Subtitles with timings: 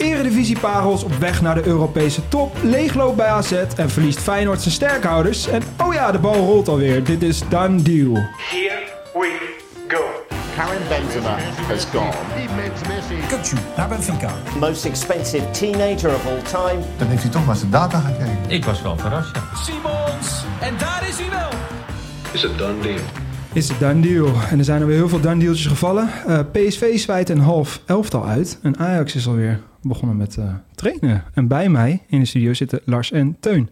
[0.00, 2.56] Eredivisie-parels op weg naar de Europese top.
[2.62, 5.48] Leegloopt bij AZ en verliest Feyenoord zijn sterkhouders.
[5.48, 7.04] En oh ja, de bal rolt alweer.
[7.04, 8.14] Dit is done deal.
[8.14, 8.82] Here
[9.12, 9.56] we
[9.88, 10.02] go.
[10.56, 11.36] Karim Benzema
[11.68, 12.12] has gone.
[13.28, 14.30] Kutsu naar Benfica.
[14.60, 16.82] most expensive teenager of all time.
[16.98, 18.38] Dan heeft hij toch maar zijn data gekeken.
[18.48, 19.42] Ik was wel verrast, ja.
[19.64, 20.44] Simons.
[20.60, 21.48] En daar is hij wel.
[22.32, 23.00] Is a done deal.
[23.52, 24.32] Is het done deal.
[24.50, 26.08] En er zijn er weer heel veel done dealtjes gevallen.
[26.26, 28.58] Eh, PSV zwijt een half elftal uit.
[28.62, 30.44] En Ajax is alweer begonnen met eh,
[30.74, 31.24] trainen.
[31.34, 33.70] En bij mij in de studio zitten Lars en Teun.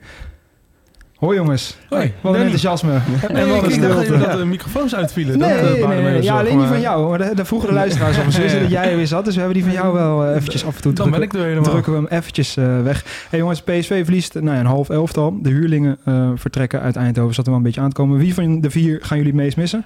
[1.19, 1.79] Hoi jongens.
[1.89, 2.93] Hoi, Wat een enthousiasme.
[3.29, 4.19] En Nee, wat ik, een stilte.
[4.19, 5.39] dat de microfoons uitvielen.
[5.39, 6.23] Nee, dat, eh, nee, nee.
[6.23, 7.09] Ja, alleen die van jou.
[7.09, 8.31] Maar daar vroegen de luisteraars al.
[8.31, 9.25] Ze wisten dat jij er weer zat.
[9.25, 11.41] Dus we hebben die van jou wel eh, eventjes af en toe Dan drukken, ben
[11.41, 11.71] ik er helemaal.
[11.71, 13.05] drukken we hem eventjes eh, weg.
[13.31, 15.39] Hey jongens, PSV verliest nou ja, een half elftal.
[15.43, 17.35] De huurlingen eh, vertrekken uit Eindhoven.
[17.35, 18.19] Zat er wel een beetje aan te komen.
[18.19, 19.85] Wie van de vier gaan jullie het meest missen?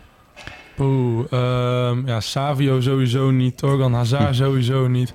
[0.77, 3.57] Poeh, ehm, ja, Savio sowieso niet.
[3.57, 5.13] Torgan Hazard sowieso niet.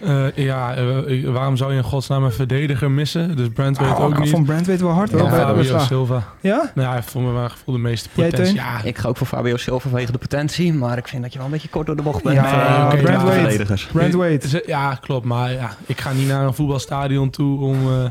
[0.00, 0.84] Eh, ja, eh,
[1.28, 3.36] waarom zou je in godsnaam een verdediger missen?
[3.36, 4.30] Dus Brent weet ook niet.
[4.30, 5.86] Van Brand weten we hard wel Ja, Fabio Westlaag.
[5.86, 6.22] Silva.
[6.40, 6.56] Ja?
[6.56, 8.54] Nou, ja, hij heeft voor mijn gevoel de meeste potentie.
[8.54, 11.38] Ja, Ik ga ook voor Fabio Silva vanwege de potentie, maar ik vind dat je
[11.38, 12.34] wel een beetje kort door de bocht bent.
[12.34, 13.40] Ja, met, oké, met Brand de Wade.
[13.40, 13.88] verdedigers.
[13.92, 14.62] Wade.
[14.66, 15.24] Ja, klopt.
[15.26, 18.04] Maar ja, ik ga niet naar een voetbalstadion toe om, eh,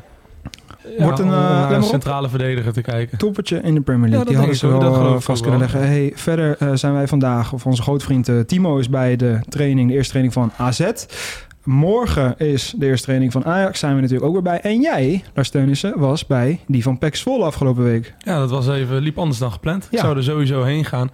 [0.97, 1.89] ja, Wordt een, een op.
[1.89, 3.17] centrale verdediger te kijken.
[3.17, 4.17] Toppertje in de Premier League.
[4.17, 5.69] Ja, dat Die hadden ze wel Dat vast kunnen wel.
[5.69, 5.87] leggen.
[5.91, 9.93] Hey, verder zijn wij vandaag, of onze grootvriend eh, Timo is bij de training, de
[9.95, 10.81] eerste training van AZ.
[11.69, 14.61] Morgen is de eerste training van Ajax, zijn we natuurlijk ook weer bij.
[14.61, 18.13] En jij, Lars Teunissen, was bij die van PEC Zwolle afgelopen week.
[18.19, 19.87] Ja, dat was even, liep anders dan gepland.
[19.91, 19.97] Ja.
[19.97, 21.11] Ik zou er sowieso heen gaan.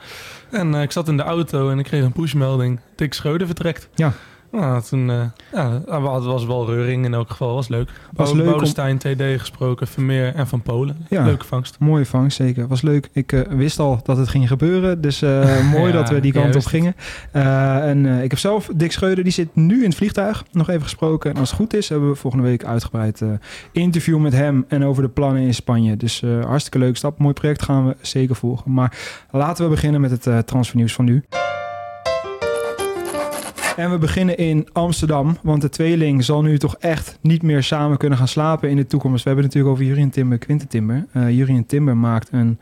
[0.52, 2.80] En eh, ik zat in de auto en ik kreeg een pushmelding.
[2.96, 3.90] Dick Schreuder vertrekt.
[3.96, 4.14] Ja.
[4.56, 5.22] Nou, toen, eh,
[5.54, 5.82] ja,
[6.14, 7.54] het was wel reuring in elk geval.
[7.56, 7.90] Was leuk.
[8.14, 11.06] Was Bou- leuk om- Boudestein, TD gesproken, Vermeer en Van Polen.
[11.10, 11.26] Ja.
[11.26, 11.76] Leuke vangst.
[11.80, 12.68] Mooie vangst, zeker.
[12.68, 13.10] Was leuk.
[13.14, 15.02] Ik eh, wist al dat het ging gebeuren.
[15.02, 16.96] Dus eh, mooi Ja, dat we die kant op gingen.
[17.32, 20.44] En ik heb zelf Dick Scheuder, die zit nu in het vliegtuig.
[20.52, 21.34] Nog even gesproken.
[21.34, 23.22] En als het goed is, hebben we volgende week uitgebreid
[23.72, 24.66] interview met hem.
[24.68, 25.98] En over de plannen in Spanje.
[25.98, 27.20] Dus hartstikke leuk stap.
[27.20, 28.74] Mooi project gaan we zeker volgen.
[28.74, 28.98] Maar
[29.32, 31.24] laten we beginnen met het transfernieuws van nu.
[33.76, 37.98] En we beginnen in Amsterdam, want de tweeling zal nu toch echt niet meer samen
[37.98, 39.24] kunnen gaan slapen in de toekomst.
[39.24, 41.06] We hebben het natuurlijk over Jurien Timber, Quinten Timber.
[41.12, 42.60] Eh Jurien Timber maakt een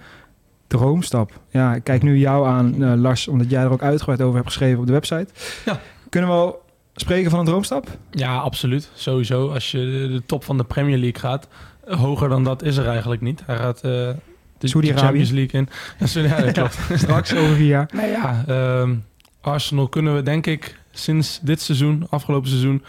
[0.68, 1.31] droomstap.
[1.50, 4.47] Ja, ik kijk nu jou aan, eh, Lars, omdat jij er ook uitgebreid over hebt
[4.47, 5.28] geschreven op de website.
[5.66, 5.79] Ja.
[6.09, 6.62] Kunnen we al
[6.96, 7.88] spreken van een droomstap?
[8.12, 8.90] Ja, absoluut.
[8.94, 9.50] Sowieso.
[9.50, 9.78] Als je
[10.12, 11.47] de, top van de Premier League gaat,
[11.85, 13.44] eh, hoger dan dat is er eigenlijk niet.
[13.46, 14.09] Hij gaat eh,
[14.57, 14.94] de.
[14.96, 15.69] Champions League in.
[16.29, 16.79] Ja, dat klopt.
[16.96, 17.90] Straks over vier jaar.
[17.94, 18.96] Nou ja, ehm,
[19.41, 22.84] Arsenal kunnen we denk ik sinds dit seizoen, afgelopen seizoen,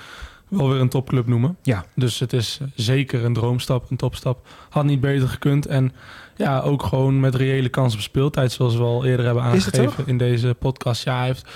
[0.49, 1.57] wel weer een topclub noemen.
[1.63, 1.85] Ja.
[1.95, 4.47] Dus het is zeker een droomstap, een topstap.
[4.71, 5.67] Had niet beter gekund.
[5.67, 5.93] En
[6.37, 10.19] ja, ook gewoon met reële kans op speeltijd, zoals we al eerder hebben aangegeven in
[10.19, 11.05] deze podcast.
[11.05, 11.49] Ja, hij heeft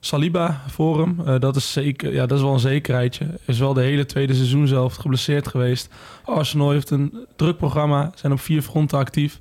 [0.00, 1.20] Saliba voor hem.
[1.26, 3.26] Eh, dat is zeker, ja, dat is wel een zekerheidje.
[3.44, 5.88] Is wel de hele tweede seizoen zelf geblesseerd geweest.
[6.24, 9.38] Arsenal heeft een druk programma, zijn op vier fronten actief.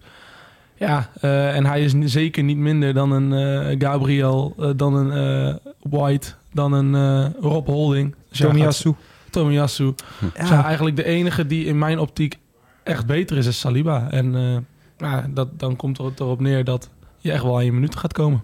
[0.77, 5.11] Ja, eh, en hij is zeker niet minder dan een eh, Gabriel, eh, dan een
[5.11, 8.15] eh, White, dan een eh, Rob Holding.
[8.29, 8.93] Dus ja, Tomiyasu.
[9.29, 9.93] Tomiyasu.
[10.37, 12.37] Dus ja, eigenlijk de enige die in mijn optiek
[12.83, 14.07] echt beter is, is Saliba.
[14.11, 14.57] En eh,
[14.97, 18.13] ja, dat, dan komt het erop neer dat je echt wel aan je minuten gaat
[18.13, 18.43] komen.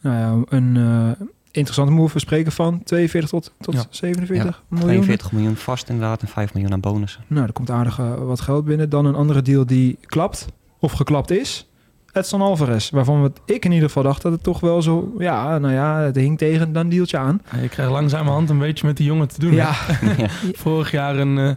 [0.00, 2.12] Nou ja, een eh, interessante move.
[2.12, 3.84] We spreken van 42 tot, tot Ja.
[3.90, 4.88] 47 miljoen.
[4.88, 7.24] 42 miljoen vast inderdaad en 5 miljoen aan bonussen.
[7.26, 8.88] Nou, er komt aardig wat geld binnen.
[8.90, 10.46] Dan een andere deal die klapt,
[10.78, 11.69] of geklapt is.
[12.12, 15.14] Edson Alvarez, waarvan ik in ieder geval dacht dat het toch wel zo...
[15.18, 17.42] Ja, nou ja, het hing tegen dan deeltje aan.
[17.60, 19.52] Je krijgt langzamerhand een beetje met die jongen te doen.
[19.52, 19.72] Ja,
[20.62, 21.50] Vorig jaar een eh,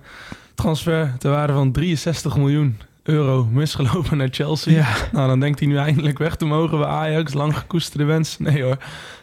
[0.55, 4.73] transfer ter waarde van 63 miljoen euro misgelopen naar Chelsea.
[4.73, 4.87] ja.
[5.11, 7.33] Nou, dan denkt hij nu eindelijk weg te mogen bij Ajax.
[7.33, 8.37] Lang gekoesterde wens.
[8.39, 8.77] Nee hoor,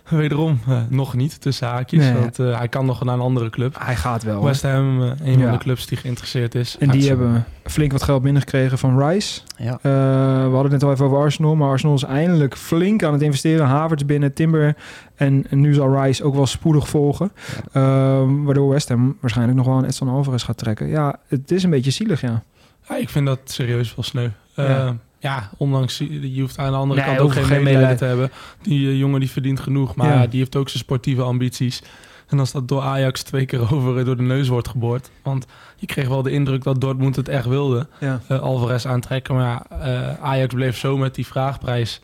[0.09, 2.05] wederom eh, nog niet tussen haakjes.
[2.05, 2.15] Nee.
[2.15, 3.77] Want eh, hij kan nog naar een andere club.
[3.79, 4.45] hij gaat wel.
[4.45, 5.43] West Ham, eh, een Ja.
[5.45, 6.77] van de clubs die geïnteresseerd is.
[6.79, 9.41] En die hebben flink wat geld binnengekregen van Rice.
[9.57, 9.73] Ja.
[9.73, 13.13] Eh, we hadden het net al even over Arsenal, maar Arsenal is eindelijk flink aan
[13.13, 13.67] het investeren.
[13.67, 14.77] Havertz binnen, Timber
[15.15, 17.33] en, en nu zal Rice ook wel spoedig volgen.
[17.73, 20.89] Ehm, waardoor West Ham waarschijnlijk nog wel een Edson Alvarez gaat trekken.
[20.89, 22.43] Ja, het is een beetje zielig, ja.
[22.91, 24.29] Ja, ik vind dat serieus wel sneu.
[24.55, 24.97] Eh, Ja.
[25.19, 25.51] ja.
[25.57, 28.31] ondanks, je hoeft aan de andere Nee, kant ook geen medelijden te hebben.
[28.63, 30.27] Die eh, jongen die verdient genoeg, maar Ja.
[30.27, 31.83] die heeft ook zijn sportieve ambities.
[32.29, 35.11] En als dat door Ajax twee keer over eh, door de neus wordt geboord.
[35.23, 35.47] Want
[35.77, 37.87] je kreeg wel de indruk dat Dortmund het echt wilde.
[38.01, 38.21] ja.
[38.29, 39.35] Alvarez aantrekken.
[39.35, 42.01] Maar ja, Ajax bleef zo met die vraagprijs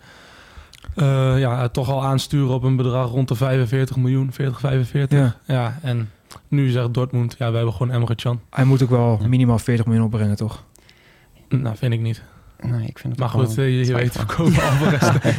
[1.37, 5.19] ja, toch al aansturen op een bedrag rond de 45 miljoen, 40, 45.
[5.19, 5.37] Ja.
[5.55, 6.11] Ja, en
[6.49, 8.41] nu zegt Dortmund, ja, we hebben gewoon Emre Can.
[8.50, 10.62] Hij moet ook wel minimaal 40 miljoen opbrengen, toch?
[11.48, 12.22] Nou, vind ik niet.
[12.60, 14.46] Nee, ik vind het Maar goed, eh, je, je weet, twijfel.
[14.50, 15.34] verkopen Alvarez.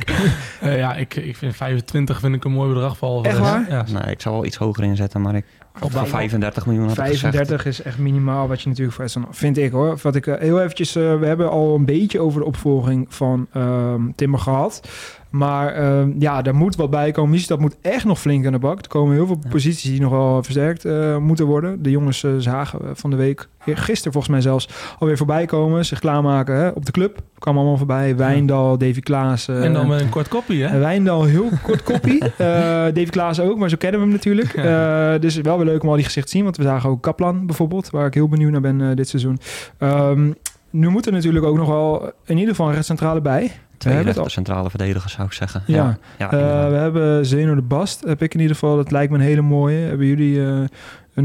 [0.61, 3.37] Eh, ja, ik, ik vind 25 vind ik een mooi bedrag voor Alvarez.
[3.37, 3.65] Echt waar?
[3.69, 5.45] Ja, Nee, ik zou wel iets hoger inzetten, maar ik
[5.79, 7.19] Op van 35 miljoen had ik gezegd.
[7.19, 9.97] 35 is echt minimaal wat je natuurlijk voor Aston vind ik hoor.
[10.01, 13.47] Wat ik eh, heel eventjes, eh, we hebben al een beetje over de opvolging van
[13.53, 14.89] ehm, Timber gehad.
[15.29, 17.47] Maar ehm, ja, daar moet wat bij komen.
[17.47, 18.81] dat moet echt nog flink aan de bak.
[18.81, 19.49] Er komen heel veel Ja.
[19.49, 21.83] posities die nog wel versterkt eh, moeten worden.
[21.83, 24.69] De jongens zagen van de week, gisteren volgens mij zelfs,
[24.99, 25.85] alweer voorbij komen.
[25.85, 27.19] Zich klaarmaken hè, op de club.
[27.39, 28.15] Kwam allemaal voorbij.
[28.15, 29.47] Wijndal, Davy Klaas.
[29.47, 30.67] en dan met een kort kopie, hè?
[30.67, 32.23] En Wijndal heel kort koppie.
[32.37, 32.47] Eh
[32.93, 34.53] Davy Klaas ook, maar zo kennen we hem natuurlijk.
[34.53, 36.43] Eh, dus wel weer leuk om al die gezichten te zien.
[36.45, 39.39] Want we zagen ook Kaplan bijvoorbeeld, waar ik heel benieuwd naar ben eh, dit seizoen.
[39.77, 40.31] Ehm,
[40.69, 43.41] nu moet er natuurlijk ook nog wel in ieder geval een rechtscentrale bij.
[43.43, 45.63] We Twee rechter centrale verdedigers zou ik zeggen.
[45.65, 45.97] Ja.
[46.17, 48.75] ja, Eh, we hebben Zeno de Bast, heb ik in ieder geval.
[48.75, 49.77] Dat lijkt me een hele mooie.
[49.77, 50.59] Hebben jullie eh,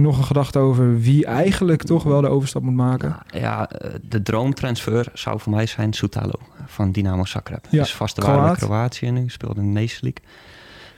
[0.01, 3.17] nog een gedachte over wie eigenlijk toch wel de overstap moet maken?
[3.27, 6.35] Ja, eh, de droomtransfer zou voor mij zijn Soutalo
[6.67, 7.67] van Dynamo Zagreb.
[7.71, 8.59] Ja, is vaste waarde Kroaat.
[8.59, 10.25] Kroatië nu, speelde in de Nations League.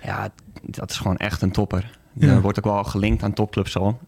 [0.02, 0.29] Ja,
[0.62, 1.99] dat is gewoon echt een topper.
[2.12, 2.29] Ja.
[2.29, 3.99] Er wordt ook wel gelinkt aan topclubs al.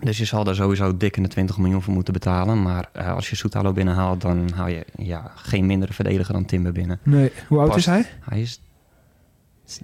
[0.00, 2.62] Dus je zal daar sowieso dik in de 20 miljoen voor moeten betalen.
[2.62, 6.72] Maar eh, als je Soutalo binnenhaalt, dan haal je ja, geen mindere verdediger dan Timber
[6.72, 6.98] binnen.
[7.02, 8.06] Nee, hoe oud is hij?
[8.20, 8.60] Hij is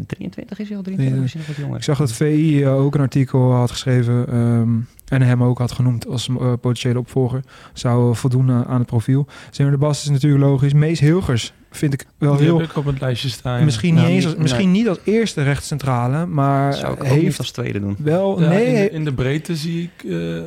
[0.07, 1.21] 23, is hij al 23?
[1.21, 1.77] Misschien nog wat jonger.
[1.77, 4.71] Ik zag dat VI eh, ook een artikel had geschreven ehm,
[5.09, 7.43] en hem ook had genoemd als eh, potentiële opvolger.
[7.73, 9.27] Zou voldoen eh, aan het profiel.
[9.51, 10.73] Zeno de Bast is natuurlijk logisch.
[10.73, 12.59] Mees Hilgers vind ik wel Die heel...
[12.59, 13.59] heb ik op het lijstje staan.
[13.59, 13.65] ja.
[13.65, 17.39] Misschien, niet eens als, misschien niet als eerste rechtscentrale, maar zou ik ook niet heeft
[17.39, 17.97] als tweede doen.
[17.99, 18.41] wel...
[18.43, 20.43] Ja, nee, in, de, he- in de breedte zie ik, eh,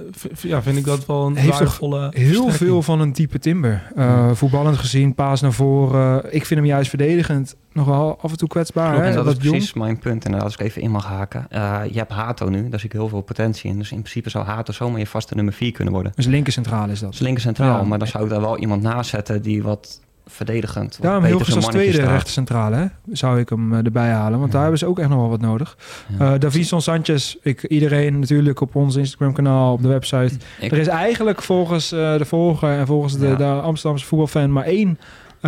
[0.49, 3.91] ja, vind ik dat wel een Heeft waardevolle heel veel van een type Timber.
[3.97, 6.23] Uh, voetballend gezien, paas naar voren.
[6.33, 8.89] ik vind hem juist verdedigend nog wel af en toe kwetsbaar.
[8.89, 9.09] Klopt, hè?
[9.09, 9.55] en dat, Wat is jong.
[9.55, 10.25] precies mijn punt.
[10.25, 11.45] En als ik even in mag haken.
[11.49, 13.77] Eh, je hebt Hato nu, daar zie ik heel veel potentie in.
[13.77, 16.11] Dus in principe zou Hato zomaar je vaste nummer 4 kunnen worden.
[16.15, 17.13] Dus linker centrale is Dat dat.
[17.13, 17.87] is linker centraal, Ja.
[17.87, 21.65] maar dan zou ik daar wel iemand naast zetten die wat verdedigend, Daarom zijn als
[21.67, 22.85] tweede rechtercentrale hè?
[23.11, 24.31] zou ik hem eh, erbij halen.
[24.39, 24.51] Want Ja.
[24.51, 25.77] daar hebben ze ook echt nog wel wat nodig.
[26.19, 26.33] Ja.
[26.33, 30.35] Eh Davison Sanchez, ik, iedereen natuurlijk op ons Instagram kanaal, op de website.
[30.59, 34.63] Ik- Er is eigenlijk volgens eh, de volger en volgens de, de Amsterdamse voetbalfan maar
[34.65, 34.99] één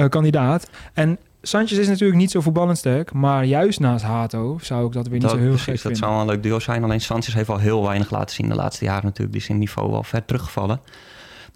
[0.10, 0.70] kandidaat.
[0.94, 5.04] En Sanchez is natuurlijk niet zo voetballend sterk, maar juist naast Hato zou ik dat
[5.08, 6.00] weer niet dat, zo heel precies, gek dat vinden.
[6.00, 6.84] zou wel een leuk duo zijn.
[6.84, 9.32] Alleen Sanchez heeft al heel weinig laten zien de laatste jaren natuurlijk.
[9.32, 10.80] Die is in niveau wel ver teruggevallen.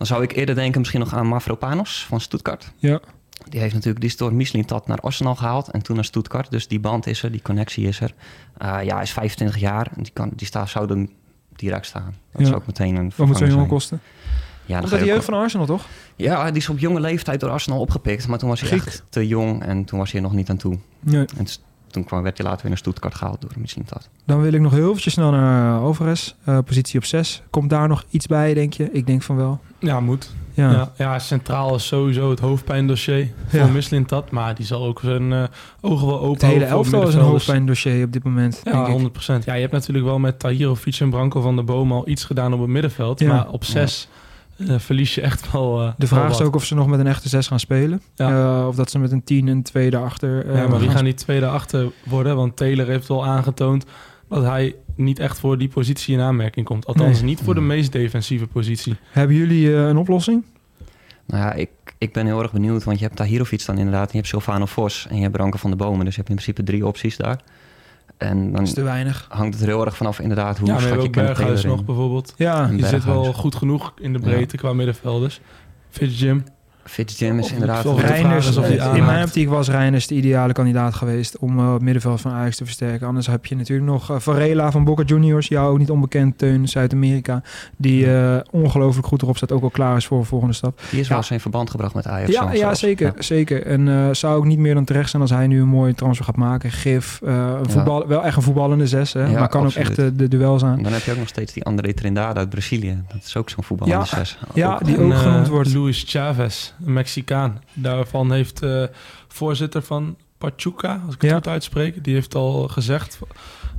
[0.04, 2.72] Dan zou ik eerder denken misschien nog aan Mavropanos van Stuttgart.
[2.78, 3.00] Ja.
[3.50, 6.52] Die heeft natuurlijk die is door Mislintat naar Arsenal gehaald en toen naar Stuttgart.
[6.52, 8.14] Dus die band is er, die connectie is er.
[8.58, 11.10] Eh, ja, hij is 25 jaar en die, kan, die staat, zou dan
[11.56, 12.16] direct staan.
[12.32, 12.48] Dat Ja.
[12.48, 14.02] is ook meteen een Wat moet zo'n jongen kosten?
[14.66, 15.86] Ja, Omdat die jeugd van Arsenal, toch?
[16.16, 18.28] Ja, die is op jonge leeftijd door Arsenal opgepikt.
[18.28, 20.58] Maar toen was hij echt te jong en toen was hij er nog niet aan
[20.58, 20.78] toe.
[21.00, 21.26] Nee.
[21.38, 21.46] En
[21.88, 24.10] toen kwam, werd hij later weer naar Stuttgart gehaald door Mislintat.
[24.26, 26.34] Dan wil ik nog heel eventjes snel naar uh, Alvarez.
[26.50, 27.44] Uh, positie op 6.
[27.50, 28.92] Komt daar nog iets bij, denk je?
[28.92, 29.60] Ik denk van wel.
[29.84, 30.32] Ja, moet.
[30.54, 30.72] Ja.
[30.72, 30.92] Ja.
[30.98, 33.68] Ja, centraal is sowieso het hoofdpijndossier van Ja.
[33.68, 34.32] Mislintat.
[34.32, 35.44] Maar die zal ook zijn eh,
[35.82, 38.88] ogen wel open Het hele voor elftal is een hoofdpijndossier op dit moment, Ja, denk
[38.88, 38.94] ik.
[39.42, 39.46] 100%.
[39.46, 42.54] Ja, je hebt natuurlijk wel met Tahirovic en Branko van der Boom al iets gedaan
[42.54, 43.20] op het middenveld.
[43.20, 43.28] Ja.
[43.28, 44.08] Maar op 6
[44.78, 47.08] verlies je echt wel eh, De vraag wel is ook of ze nog met een
[47.08, 48.02] echte 6 gaan spelen.
[48.16, 48.60] Ja.
[48.62, 51.04] Uh, of dat ze met een 10 en 2 daarachter Ja, maar wie gaan gaan
[51.04, 52.36] die tweede achter worden?
[52.36, 53.86] Want Taylor heeft wel aangetoond
[54.34, 56.86] dat hij niet echt voor die positie in aanmerking komt.
[56.86, 57.30] Althans, Nee.
[57.30, 58.96] niet voor de meest defensieve positie.
[59.12, 60.44] Hebben jullie uh, een oplossing?
[61.26, 64.04] Nou ja, ik, ik ben heel erg benieuwd, want je hebt Tahirovic dan inderdaad.
[64.04, 66.06] En je hebt Silvano Vos en je hebt Branko van der Bomen.
[66.06, 67.40] Dus je hebt in principe drie opties daar.
[68.18, 69.26] En dan Dat is te weinig.
[69.30, 72.34] hangt het er heel erg vanaf inderdaad hoe ja, schat je Berghuis nog bijvoorbeeld.
[72.38, 75.42] Ja, Die zit wel goed genoeg in de breedte qua middenvelders.
[75.90, 76.44] Fitzjim
[76.86, 77.86] is Of- inderdaad...
[78.00, 82.22] Reiners, of in mijn optiek was Reiners de ideale kandidaat geweest om uh, het middenveld
[82.22, 83.08] van Ajax te versterken.
[83.08, 86.68] Anders heb je natuurlijk nog uh, Varela van Boca Juniors, jou ook niet onbekend, Teun,
[86.68, 87.42] Zuid-Amerika,
[87.78, 90.82] die uh, ongelooflijk goed erop staat, ook al klaar is voor de volgende stap.
[90.90, 91.10] Die is Ja.
[91.10, 92.32] wel eens in verband gebracht met Ajax.
[92.32, 93.12] Ja, ja zeker.
[93.16, 93.22] Ja.
[93.22, 93.66] zeker.
[93.66, 96.26] En uh, zou ook niet meer dan terecht zijn als hij nu een mooie transfer
[96.26, 96.72] gaat maken.
[96.72, 99.26] Gif, uh, een voetbal, wel echt een voetballende zes, hè?
[99.26, 99.90] Ja, maar kan absoluut.
[99.92, 100.78] ook echt de, duels aan.
[100.78, 103.04] En dan heb je ook nog steeds die André Trindade uit Brazilië.
[103.08, 103.94] Dat is ook zo'n voetballer.
[103.94, 104.06] Ja.
[104.06, 104.38] zes.
[104.54, 105.74] Ja, Ook- die ook eh, genoemd wordt.
[105.74, 107.62] Luis Chavez, een Mexicaan.
[107.74, 108.90] Daarvan heeft de
[109.28, 111.36] voorzitter van Pachuca, als ik het Ja.
[111.36, 113.20] goed uitspreek, die heeft al gezegd...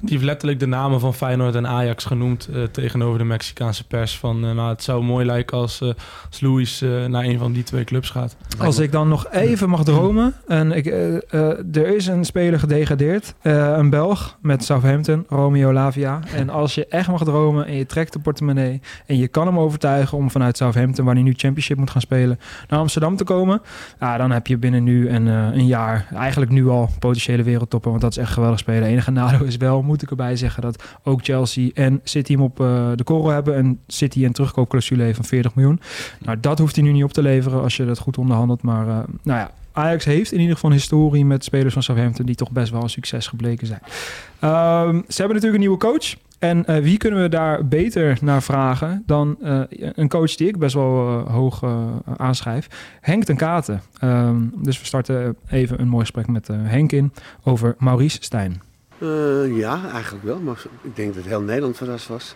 [0.01, 4.19] Die heeft letterlijk de namen van Feyenoord en Ajax genoemd eh, tegenover de Mexicaanse pers.
[4.19, 5.89] Van, eh, nou, het zou mooi lijken als, eh
[6.29, 8.37] als Luis eh, naar een van die twee clubs gaat.
[8.59, 10.35] Als ik dan nog even mag dromen.
[10.47, 13.35] En ik, uh, uh, er is een speler gedegradeerd.
[13.43, 16.21] Uh, een Belg met Southampton, Romeo Lavia.
[16.35, 18.81] En als je echt mag dromen en je trekt de portemonnee...
[19.07, 21.05] en je kan hem overtuigen om vanuit Southampton...
[21.05, 22.39] waar hij nu Championship moet gaan spelen...
[22.69, 23.63] naar Amsterdam te komen...
[24.01, 26.07] Ja, dan heb je binnen nu en, uh, een jaar...
[26.15, 27.91] eigenlijk nu al potentiële wereldtoppen...
[27.91, 28.89] want dat is echt geweldig spelen.
[28.89, 30.63] Enige nadeel is wel, moet ik erbij zeggen...
[30.63, 33.55] dat ook Chelsea en City hem op uh, de korrel hebben...
[33.55, 35.81] en City een terugkoopclausule van 40 miljoen.
[36.21, 37.63] Nou, dat hoeft hij nu niet op te leveren...
[37.63, 38.63] als je dat goed onderhandelt.
[38.63, 42.27] Maar uh, nou ja, Ajax heeft in ieder geval een historie met spelers van Southampton
[42.27, 43.81] die toch best wel een succes gebleken zijn.
[43.83, 46.15] Um, ze hebben natuurlijk een nieuwe coach.
[46.39, 50.59] En eh, wie kunnen we daar beter naar vragen dan eh, een coach die ik
[50.59, 51.87] best wel eh, hoog eh,
[52.17, 52.69] aanschrijf,
[53.01, 53.83] Henk ten Katen.
[53.99, 57.13] Ehm, dus we starten even een mooi gesprek met eh, Henk in
[57.45, 58.63] over Maurice Stijn.
[59.05, 60.39] Eh, ja, eigenlijk wel.
[60.39, 62.35] Maar ik denk dat heel Nederland verrast was.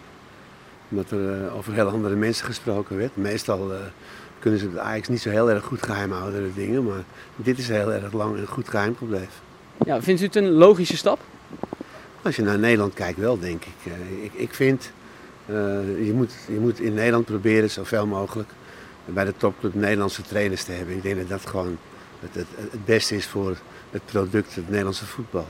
[0.89, 3.17] Omdat er eh, over heel andere mensen gesproken werd.
[3.17, 3.81] Meestal eh,
[4.39, 6.85] kunnen ze het Ajax niet zo heel erg goed geheim houden, de dingen.
[6.85, 7.05] Maar
[7.37, 9.29] dit is heel erg lang en goed geheim gebleven.
[9.85, 11.19] Ja, vindt u het een logische stap?
[12.23, 13.93] Als je naar Nederland kijkt wel, denk ik.
[14.23, 14.91] Ik, ik vind,
[15.47, 18.49] je, moet, je moet in Nederland proberen zoveel mogelijk
[19.05, 20.97] bij de topclub Nederlandse trainers te hebben.
[20.97, 21.79] Ik denk dat dat gewoon
[22.21, 23.57] het, het, het beste is voor
[23.91, 25.47] het product, het Nederlandse voetbal.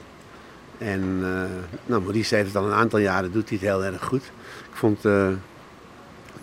[0.78, 1.42] En uh,
[1.86, 4.22] nou, Maurice heeft het al een aantal jaren, doet hij het heel erg goed.
[4.70, 5.28] Ik vond uh,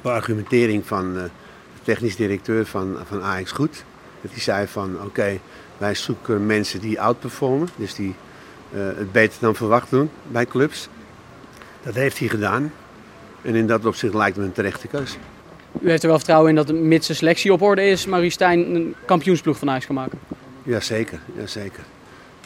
[0.02, 1.30] de argumentering van uh, de
[1.84, 3.84] technisch directeur van, van Ajax goed.
[4.22, 5.40] Dat hij zei van oké, okay,
[5.78, 8.16] wij zoeken mensen die outperformen, dus die
[8.76, 10.90] het beter dan verwacht doen bij clubs.
[11.84, 12.74] Dat heeft hij gedaan.
[13.42, 15.18] En in dat opzicht lijkt me een terechte keuze.
[15.82, 18.76] U heeft er wel vertrouwen in dat mits de selectie op orde is, Maurice Stijn
[18.76, 20.20] een kampioensploeg van Ajax kan maken?
[20.64, 21.84] Jazeker, jazeker.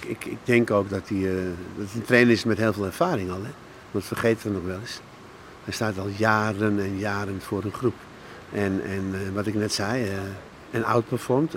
[0.10, 1.42] Ik, ik denk ook dat hij, uh,
[1.78, 3.44] dat een trainer is met heel veel ervaring al.
[3.44, 3.50] Hè?
[3.92, 5.00] Dat vergeten we nog wel eens.
[5.64, 7.94] Hij staat al jaren en jaren voor een groep.
[8.52, 10.18] En, en uh, wat ik net zei, uh,
[10.72, 11.56] en outperformed.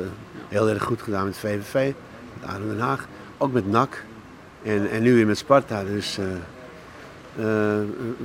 [0.49, 1.93] heel erg goed gedaan met VVV,
[2.41, 3.07] met Adem Den Haag.
[3.39, 4.05] Ook met NAC.
[4.63, 5.85] En, en nu weer met Sparta.
[5.85, 6.19] Dus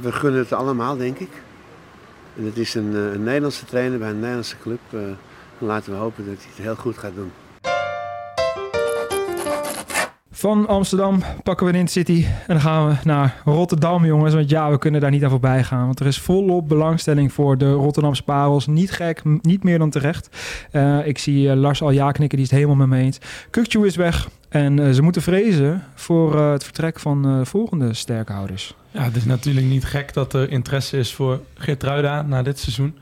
[0.01, 1.31] we gunnen het allemaal, denk ik.
[2.35, 4.79] En het is een, een Nederlandse trainer bij een Nederlandse club.
[5.57, 7.31] laten we hopen dat hij het heel goed gaat doen.
[10.37, 14.33] Van Amsterdam pakken we de City en dan gaan we naar Rotterdam, jongens.
[14.33, 15.85] Want ja, we kunnen daar niet aan voorbij gaan.
[15.85, 18.67] Want er is volop belangstelling voor de Rotterdamse parels.
[18.67, 20.29] Niet gek, niet meer dan terecht.
[20.71, 23.17] Uh, ik zie uh, Lars al ja knikken, die is het helemaal met me eens.
[23.49, 28.75] Kukju is weg en uh, ze moeten vrezen voor het vertrek van volgende sterkhouders.
[28.91, 32.97] Ja, het is natuurlijk niet gek dat er interesse is voor Geertruida na dit seizoen.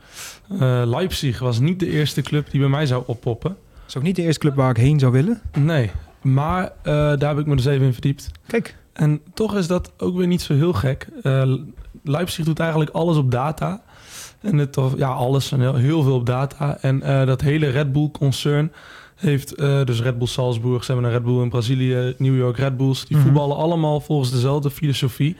[0.88, 3.56] Leipzig was niet de eerste club die bij mij zou oppoppen.
[3.74, 5.40] Dat is ook niet de eerste club waar ik heen zou willen.
[5.58, 5.90] Nee,
[6.32, 8.30] maar uh, daar heb ik me dus even in verdiept.
[8.46, 8.76] Kijk.
[8.92, 11.08] En toch is dat ook weer niet zo heel gek.
[11.22, 11.54] Uh,
[12.02, 13.82] Leipzig doet eigenlijk alles op data.
[14.40, 16.78] En het, ja, alles en heel, heel veel op data.
[16.80, 18.72] En uh, dat hele Red Bull-concern
[19.14, 22.76] heeft dus Red Bull Salzburg, ze hebben een Red Bull in Brazilië, New York Red
[22.76, 23.06] Bulls.
[23.06, 23.32] Die mm -hmm.
[23.32, 25.36] voetballen allemaal volgens dezelfde filosofie.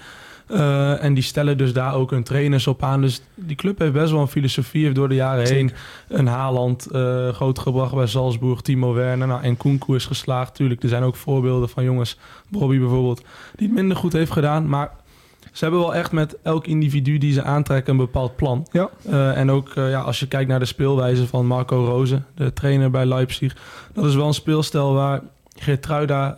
[0.51, 3.01] Uh, en die stellen dus daar ook hun trainers op aan.
[3.01, 4.83] Dus die club heeft best wel een filosofie.
[4.83, 5.73] Heeft door de jaren heen
[6.09, 8.61] een Haaland uh, groot gebracht bij Salzburg.
[8.61, 9.27] Timo Werner.
[9.27, 10.55] Nou, en Kunku is geslaagd.
[10.55, 12.19] Tuurlijk, er zijn ook voorbeelden van jongens.
[12.49, 13.23] Bobby bijvoorbeeld.
[13.57, 14.69] Die het minder goed heeft gedaan.
[14.69, 14.91] Maar
[15.53, 18.67] ze hebben wel echt met elk individu die ze aantrekken een bepaald plan.
[18.73, 18.91] Ja.
[19.09, 22.23] Uh, en ook ja, als je kijkt naar de speelwijze van Marco Rose.
[22.35, 23.57] De trainer bij Leipzig.
[23.93, 25.21] Dat is wel een speelstijl waar
[25.59, 26.35] Geertruida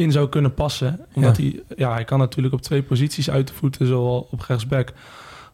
[0.00, 1.00] in zou kunnen passen.
[1.14, 1.42] Omdat ja.
[1.42, 4.92] hij, ja, hij kan natuurlijk op twee posities uit de voeten, zowel op rechtsback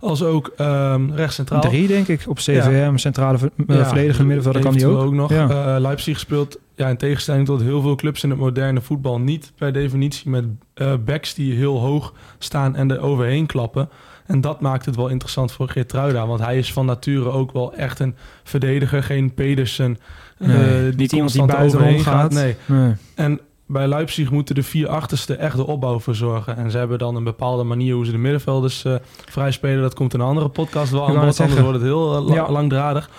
[0.00, 1.60] als ook um, rechtscentraal.
[1.60, 2.96] Drie, denk ik, op CVM, ja.
[2.96, 5.02] centrale uh, ja, verdediger middenvelder kan hij ook.
[5.02, 5.30] ook nog.
[5.30, 5.74] Ja.
[5.74, 9.52] Uh, Leipzig speelt ja, in tegenstelling tot heel veel clubs in het moderne voetbal niet
[9.56, 13.88] per definitie met uh, backs die heel hoog staan en er overheen klappen.
[14.26, 17.74] En dat maakt het wel interessant voor Geertruida, want hij is van nature ook wel
[17.74, 19.98] echt een verdediger, geen Pedersen.
[20.38, 22.32] Nee, die niet iemand die buiten overheen gaat.
[22.32, 22.56] Nee.
[22.66, 22.92] nee.
[23.14, 26.56] En bij Leipzig moeten de vier achterste echt de opbouw verzorgen.
[26.56, 28.94] En ze hebben dan een bepaalde manier hoe ze de middenvelders uh,
[29.30, 29.82] vrij spelen.
[29.82, 32.50] Dat komt in een andere podcast wel aan bod, anders wordt het heel uh, ja.
[32.50, 33.10] langdradig.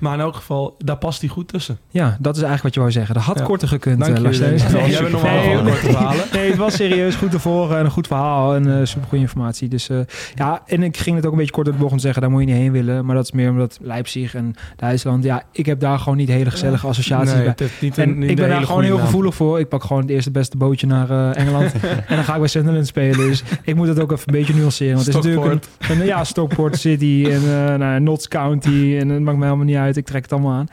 [0.00, 1.78] Maar in elk geval, daar past hij goed tussen.
[1.90, 3.14] Ja, dat is eigenlijk wat je wou zeggen.
[3.14, 3.44] Dat had ja.
[3.44, 6.24] korter gekund, Dank uh, Lars nee, Jij nee, van korte verhalen.
[6.32, 9.24] Nee, het was serieus goed te volgen en een goed verhaal en uh, super goede
[9.24, 9.68] informatie.
[9.68, 10.00] Dus uh,
[10.34, 12.22] ja, en ik ging het ook een beetje kort door de bocht om te zeggen,
[12.22, 13.04] daar moet je niet heen willen.
[13.04, 16.50] Maar dat is meer omdat Leipzig en Duitsland, ja, ik heb daar gewoon niet hele
[16.50, 17.68] gezellige associaties nee, bij.
[17.80, 19.06] Niet en een, niet ik ben daar gewoon heel naam.
[19.06, 19.60] gevoelig voor.
[19.60, 21.72] Ik pak gewoon het eerste beste bootje naar uh, Engeland
[22.08, 23.16] en dan ga ik bij Sunderland spelen.
[23.16, 24.94] Dus ik moet het ook even een beetje nuanceren.
[24.94, 29.08] Want het is natuurlijk een, een, ja, Stockport City en uh, nou, Notts County en
[29.08, 29.96] het maakt mij helemaal niet uit.
[29.96, 30.68] Ik trek het allemaal aan.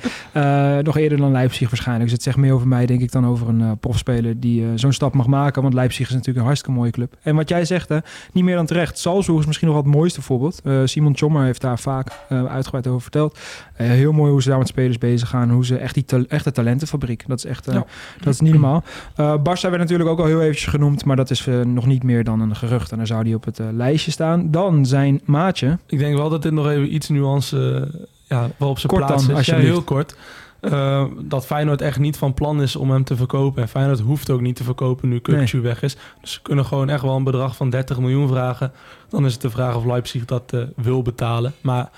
[0.77, 2.03] Uh, nog eerder dan Leipzig waarschijnlijk.
[2.03, 4.67] Dus het zegt meer over mij, denk ik, dan over een uh, profspeler die uh,
[4.75, 5.61] zo'n stap mag maken.
[5.61, 7.15] Want Leipzig is natuurlijk een hartstikke mooie club.
[7.21, 7.97] En wat jij zegt, hè,
[8.33, 8.97] niet meer dan terecht.
[8.97, 10.61] Salzburg is misschien nog wel het mooiste voorbeeld.
[10.85, 13.39] Simon Chommer heeft daar vaak uitgebreid over verteld.
[13.73, 15.49] heel mooi hoe ze daar met spelers bezig gaan.
[15.49, 17.23] Hoe ze echt die ta echte talentenfabriek.
[17.27, 17.85] Dat is echt ja.
[18.19, 18.83] dat is niet normaal.
[19.17, 21.05] Barça werd natuurlijk ook al heel eventjes genoemd.
[21.05, 22.91] Maar dat is nog niet meer dan een gerucht.
[22.91, 24.51] En dan zou die op het lijstje staan.
[24.51, 25.77] Dan zijn maatje.
[25.87, 27.87] Ik denk wel dat dit nog even iets nuance
[28.27, 29.45] ja, wel op zijn kort plaats dan, is.
[29.45, 30.15] Ja, heel kort.
[30.61, 33.61] Uh, dat Feyenoord echt niet van plan is om hem te verkopen.
[33.61, 35.61] En Feyenoord hoeft ook niet te verkopen nu Kukcu nee.
[35.61, 35.95] weg is.
[36.21, 38.71] Dus ze kunnen gewoon echt wel een bedrag van 30 miljoen vragen.
[39.09, 41.53] Dan is het de vraag of Leipzig dat uh, wil betalen.
[41.61, 41.89] Maar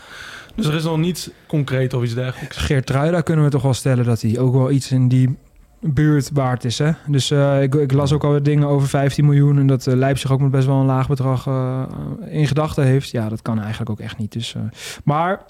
[0.55, 2.57] dus er is nog niets concreet of iets dergelijks.
[2.57, 5.37] Geert Truida kunnen we toch wel stellen dat hij ook wel iets in die
[5.81, 6.77] buurt waard is.
[6.77, 6.91] Hè?
[7.07, 9.57] Dus eh, ik, ik las ook al dingen over 15 miljoen...
[9.57, 11.83] en dat eh, Leipzig ook met best wel een laag bedrag eh,
[12.29, 13.09] in gedachten heeft.
[13.09, 14.31] Ja, dat kan eigenlijk ook echt niet.
[14.31, 14.55] Dus,
[15.03, 15.45] maar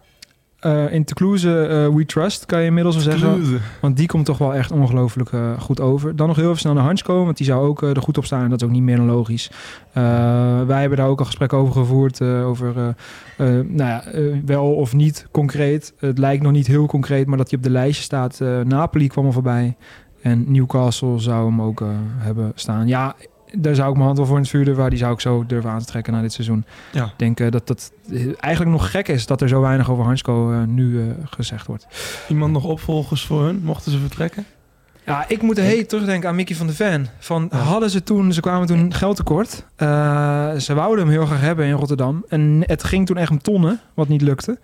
[0.90, 3.62] in eh, We Trust, kan je inmiddels wel zeggen.
[3.82, 6.16] Want die komt toch wel echt ongelooflijk goed over.
[6.16, 8.44] Dan nog heel even snel naar Hansko, want die zou ook er goed op staan.
[8.44, 9.52] En dat is ook niet meer dan logisch.
[10.68, 12.22] Wij hebben daar ook al gesprekken over gevoerd.
[12.22, 12.96] over,
[13.38, 14.04] nou ja,
[14.46, 15.94] wel of niet concreet.
[15.98, 18.40] Het lijkt nog niet heel concreet, maar dat hij op de lijstje staat.
[18.64, 19.76] Napoli kwam er voorbij.
[20.22, 22.88] En Newcastle zou hem ook eh, hebben staan.
[22.88, 23.16] Ja,
[23.52, 24.90] daar zou ik mijn hand wel voor in het vuur durven.
[24.90, 26.66] Die zou ik zo durven aan te trekken na dit seizoen.
[26.92, 27.06] Ja.
[27.06, 30.04] Ik denk eh, dat dat eh, eigenlijk nog gek is dat er zo weinig over
[30.04, 31.88] Hansko nu gezegd wordt.
[32.28, 34.46] Iemand nog opvolgers voor hun, mochten ze vertrekken?
[35.06, 37.08] Ja, ik moet heel terugdenken aan Mickey van de Ven.
[37.20, 39.66] Van hadden ze toen, ze kwamen toen geld tekort.
[40.62, 42.26] Ze wouden hem heel graag hebben in Rotterdam.
[42.28, 44.60] En het ging toen echt om tonnen, wat niet lukte.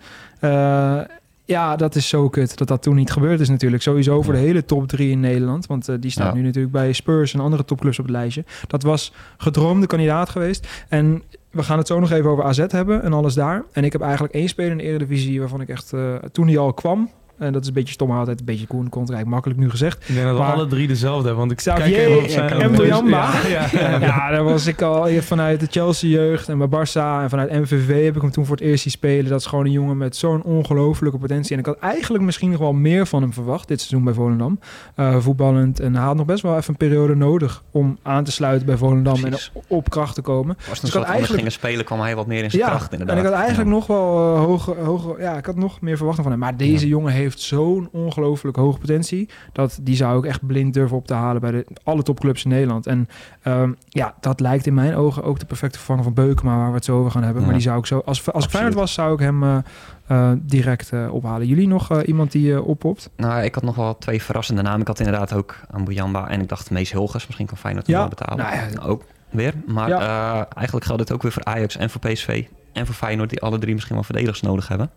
[1.48, 3.82] Ja, dat is zo kut dat dat toen niet gebeurd is natuurlijk.
[3.82, 5.66] Sowieso voor de hele top drie in Nederland.
[5.66, 6.32] Want eh, die staan Ja.
[6.34, 8.44] nu natuurlijk bij Spurs en andere topclubs op het lijstje.
[8.66, 10.68] Dat was gedroomde kandidaat geweest.
[10.88, 13.64] En we gaan het zo nog even over AZ hebben en alles daar.
[13.72, 15.92] En ik heb eigenlijk één speler in de Eredivisie waarvan ik echt...
[15.92, 17.10] eh, toen hij al kwam...
[17.38, 20.08] En dat is een beetje stom altijd, een beetje Koen, komt eigenlijk makkelijk nu gezegd.
[20.08, 22.28] Ik denk dat we Maar- alle drie dezelfde hebben, want ik kijk Xavier even op
[22.28, 22.48] zijn...
[22.60, 23.30] en Mbouyamba.
[23.48, 24.00] Ja, ja, ja.
[24.06, 28.14] Ja, daar was ik al vanuit de Chelsea-jeugd en bij Barça en vanuit MVV heb
[28.16, 29.30] ik hem toen voor het eerst zien spelen.
[29.30, 31.52] Dat is gewoon een jongen met zo'n ongelofelijke potentie.
[31.52, 34.58] En ik had eigenlijk misschien nog wel meer van hem verwacht dit seizoen bij Volendam.
[34.94, 35.80] Eh, voetballend.
[35.80, 38.76] En hij had nog best wel even een periode nodig om aan te sluiten bij
[38.76, 39.50] Volendam Precies.
[39.54, 40.56] en op kracht te komen.
[40.70, 42.92] Als Dus ik had eigenlijk- gingen spelen, kwam hij wat meer in zijn Ja, kracht
[42.92, 43.16] inderdaad.
[43.16, 43.74] en ik had eigenlijk Ja.
[43.74, 46.40] nog wel eh, hoge, hoge, ja, ik had nog meer verwachten van hem.
[46.40, 50.96] Maar deze jongen heeft zo'n ongelooflijk hoge potentie dat die zou ik echt blind durven
[50.96, 52.86] op te halen bij de, alle topclubs in Nederland.
[52.86, 53.08] En
[53.42, 56.74] ehm, ja, dat lijkt in mijn ogen ook de perfecte vervanger van Beukema, waar we
[56.74, 57.40] het zo over gaan hebben.
[57.40, 57.46] Ja.
[57.48, 58.50] Maar die zou ik zo, als, als ik.
[58.50, 59.58] Feyenoord was, zou ik hem eh,
[60.06, 61.46] eh, direct eh, ophalen.
[61.46, 63.10] Jullie nog iemand die oppopt?
[63.16, 64.80] Nou, ik had nog wel twee verrassende namen.
[64.80, 67.24] Ik had inderdaad ook aan Boujamba en ik dacht Mees Hilgers.
[67.24, 68.36] Misschien kan Feyenoord Ja, wel betalen.
[68.44, 68.82] nou ja.
[68.82, 69.54] Ook weer.
[69.66, 70.48] Maar Ja.
[70.48, 72.44] eigenlijk geldt het ook weer voor Ajax en voor PSV.
[72.72, 74.90] En voor Feyenoord, die alle drie misschien wel verdedigers nodig hebben.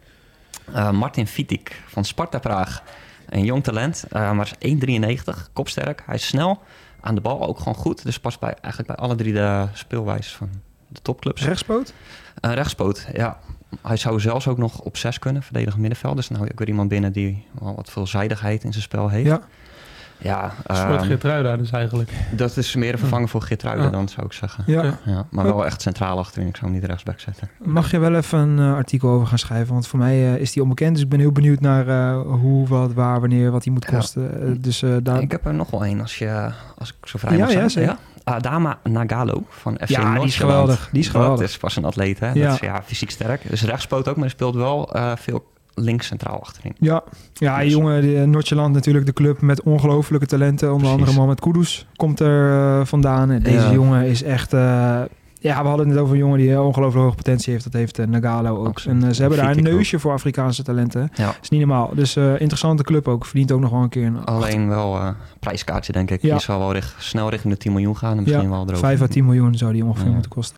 [0.73, 2.83] Eh, Martin Vitik van Sparta Praag.
[3.29, 5.49] Een jong talent, eh, maar is 1,93.
[5.53, 6.03] Kopsterk.
[6.05, 6.61] Hij is snel.
[6.99, 8.03] Aan de bal ook gewoon goed.
[8.03, 10.49] Dus past bij, eigenlijk bij alle drie de speelwijzes van
[10.87, 11.43] de topclubs.
[11.43, 11.93] Rechtspoot?
[12.39, 13.39] Een rechtspoot, ja.
[13.81, 16.15] Hij zou zelfs ook nog op zes kunnen, verdedigend middenveld.
[16.15, 19.27] Dus nou ook weer iemand binnen die wel wat veelzijdigheid in zijn spel heeft.
[19.27, 19.41] Ja.
[20.21, 22.11] Ja, Een soort Geertruida dus eigenlijk.
[22.31, 23.91] dat is meer een vervanger voor Geertruiden Ja.
[23.91, 24.63] dan, zou ik zeggen.
[24.67, 24.97] Ja.
[25.05, 26.47] Ja, maar wel echt centraal achterin.
[26.47, 27.49] Ik zou hem niet rechtsback zetten.
[27.63, 29.73] Mag je wel even een eh, artikel over gaan schrijven?
[29.73, 30.93] Want voor mij eh, is die onbekend.
[30.93, 33.97] Dus ik ben heel benieuwd naar eh, hoe, wat, waar, wanneer, wat die moet Ja.
[33.97, 34.61] kosten.
[34.61, 35.21] Dus eh, daar...
[35.21, 37.55] Ik heb er nog wel één, als, je, als ik zo vrij Ja, mag ja,
[37.57, 37.69] zijn.
[37.69, 37.95] zeker.
[38.23, 40.89] Adama Nagalo van FC Ja, die is geweldig.
[40.91, 41.39] Die is geweldig.
[41.39, 42.31] Dat is pas een atleet, hè?
[42.31, 42.45] Ja.
[42.45, 43.49] Dat is ja, fysiek sterk.
[43.49, 46.73] Dus rechtspoot ook, maar hij speelt wel eh, veel links centraal achterin.
[46.79, 50.67] Ja, ja Dus- jongen, de, Noordjeland natuurlijk de club met ongelofelijke talenten.
[50.67, 50.99] Onder Precies.
[50.99, 53.31] andere Mohamed Kudus komt er eh, vandaan.
[53.31, 53.71] En Deze Ja.
[53.73, 54.53] jongen is echt...
[54.53, 55.01] eh,
[55.41, 57.63] ja, we hadden het net over een jongen die ongelooflijk hoge potentie heeft.
[57.63, 58.67] Dat heeft eh, Nagalo ook.
[58.67, 59.01] Absoluut.
[59.03, 59.63] En eh, ze hebben daar een ook.
[59.73, 61.09] neusje voor Afrikaanse talenten.
[61.13, 61.33] Ja.
[61.41, 61.91] is niet normaal.
[61.93, 63.25] Dus eh, interessante club ook.
[63.25, 66.21] Verdient ook nog wel een keer een Alleen wel eh prijskaartje, denk ik.
[66.21, 66.31] Ja.
[66.31, 68.17] Die zal wel richt- snel richting de 10 miljoen gaan.
[68.17, 68.77] En misschien Ja, wel erover.
[68.77, 70.57] 5 à 10 miljoen zou die ongeveer moeten kosten.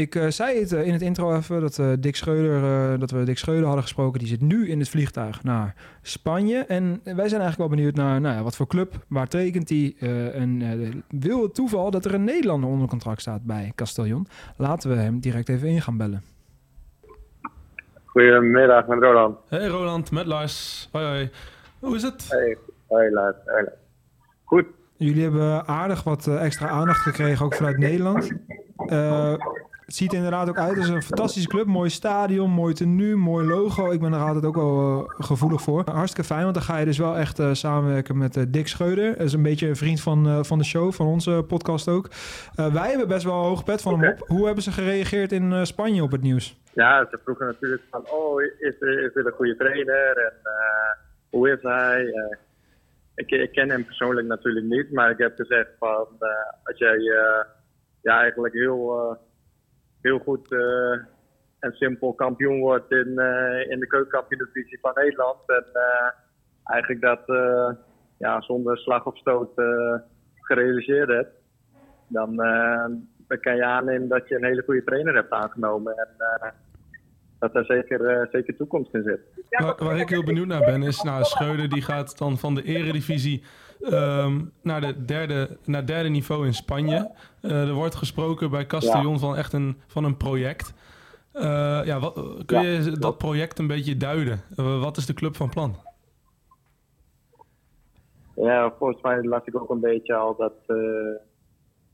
[0.00, 3.10] Ik eh, zei het eh, in het intro even dat, eh, Dick Schreuder, eh, dat
[3.10, 4.18] we Dick Schreuder hadden gesproken.
[4.18, 6.58] Die zit nu in het vliegtuig naar Spanje.
[6.58, 9.94] En wij zijn eigenlijk wel benieuwd naar nou ja, wat voor club, waar tekent hij.
[9.98, 14.26] eh, en wil het toeval dat er een Nederlander onder contract staat bij Castellon.
[14.56, 16.22] Laten we hem direct even in gaan bellen.
[18.04, 19.38] Goedemiddag, met Roland.
[19.48, 20.88] Hey Roland, met Lars.
[20.92, 21.30] Hoi hoi.
[21.78, 22.26] Hoe is het?
[22.30, 23.36] Hey, hoi Lars.
[23.44, 23.76] Hoi, Lars.
[24.44, 24.66] Goed.
[24.96, 28.30] Jullie hebben aardig wat extra aandacht gekregen, ook vanuit Nederland.
[29.90, 31.66] Het ziet er inderdaad ook uit als een fantastische club.
[31.66, 33.90] Mooi stadion, mooi tenue, mooi logo.
[33.90, 35.82] Ik ben er altijd ook wel eh, gevoelig voor.
[35.90, 39.16] Hartstikke fijn, want dan ga je dus wel echt eh, samenwerken met eh, Dick Scheuder.
[39.16, 42.08] Dat is een beetje een vriend van, van de show, van onze podcast ook.
[42.54, 44.28] Wij hebben best wel een hoog pet van hem op.
[44.28, 46.58] Hoe hebben ze gereageerd in Spanje op het nieuws?
[46.72, 50.16] Ja, ze vroegen natuurlijk van, oh, is, is dit een goede trainer?
[50.16, 50.32] En
[51.30, 52.12] hoe is hij?
[53.14, 56.06] Ik, ik ken hem persoonlijk natuurlijk niet, maar ik heb gezegd van,
[56.62, 56.98] als jij
[58.02, 59.18] ja, eigenlijk heel,
[60.02, 60.92] heel goed eh,
[61.58, 65.38] en simpel kampioen wordt in, eh, in de keukenkampioen-divisie van Nederland.
[65.46, 66.10] En eh,
[66.64, 67.22] eigenlijk dat
[68.18, 69.50] ja, zonder slag of stoot
[70.34, 71.34] gerealiseerd hebt.
[72.08, 72.36] Dan,
[73.28, 75.96] dan kan je aannemen dat je een hele goede trainer hebt aangenomen.
[75.96, 76.54] En
[77.38, 79.20] dat daar zeker, zeker toekomst in zit.
[79.48, 82.62] Waar, waar ik heel benieuwd naar ben, is nou, Schreuder die gaat dan van de
[82.62, 83.42] eredivisie
[83.80, 87.10] ehm, naar, de derde, naar het derde niveau in Spanje.
[87.40, 90.74] Eh, er wordt gesproken bij Castellon van echt een, van een project.
[91.32, 94.40] Eh, ja, wat, kun je dat project een beetje duiden?
[94.56, 95.74] Eh, wat is de club van plan?
[98.34, 100.52] Ja, volgens mij las ik ook een beetje al dat,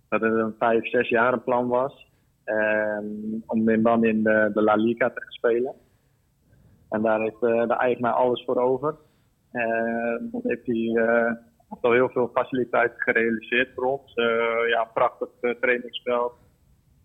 [0.09, 2.11] dat het een vijf, zes jaar plan was.
[2.45, 5.75] En om in dan in de, de La Liga te gaan spelen.
[6.89, 8.95] En daar heeft de eigenaar alles voor over.
[10.31, 10.93] Dan heeft hij
[11.71, 14.15] eh, al heel veel faciliteiten gerealiseerd voor ons.
[14.15, 14.25] Eh,
[14.69, 16.33] ja, een prachtig eh, trainingsveld,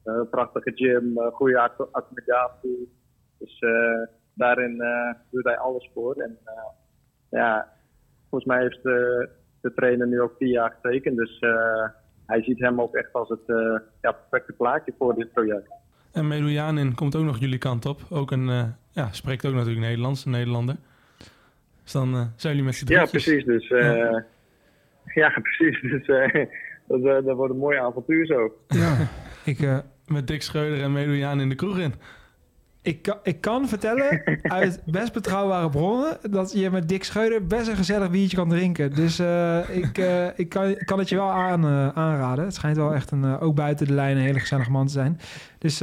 [0.04, 2.92] eh, een prachtige gym, goede acco- accommodatie.
[3.40, 3.60] Dus
[4.34, 4.84] daarin
[5.32, 6.16] doet hij alles voor.
[6.16, 6.38] En
[7.30, 7.74] ja,
[8.30, 9.30] volgens mij heeft de,
[9.62, 11.18] de trainer nu ook vier jaar getekend.
[11.18, 11.40] Dus
[12.26, 13.40] hij ziet hem ook echt als het
[14.02, 15.72] ja, perfecte plaatje voor dit project.
[16.12, 18.00] En Medujanin komt ook nog jullie kant op.
[18.10, 20.76] Ook een, eh, ja, spreekt ook natuurlijk Nederlands, een Nederlander.
[21.84, 23.24] Dus dan zijn jullie met z'n Ja, drietjes.
[23.24, 23.46] precies.
[23.46, 23.70] Dus,
[25.22, 25.40] ja.
[25.42, 25.82] precies.
[25.92, 26.46] Dus eh,
[26.88, 28.54] dat, eh, dat wordt een mooi avontuur zo.
[28.68, 28.98] Ja,
[29.52, 31.94] ik, eh, Met Dick Schreuder en Medujan in de kroeg in.
[32.84, 37.68] Ik, kan, ik kan vertellen uit best betrouwbare bronnen dat je met Dick Scheuder best
[37.68, 38.96] een gezellig biertje kan drinken.
[38.96, 42.46] Dus eh, ik, eh, ik kan, kan het je wel aan, eh, aanraden.
[42.46, 45.20] Het schijnt wel echt een, ook buiten de lijn een hele gezellige man te zijn.
[45.58, 45.82] Dus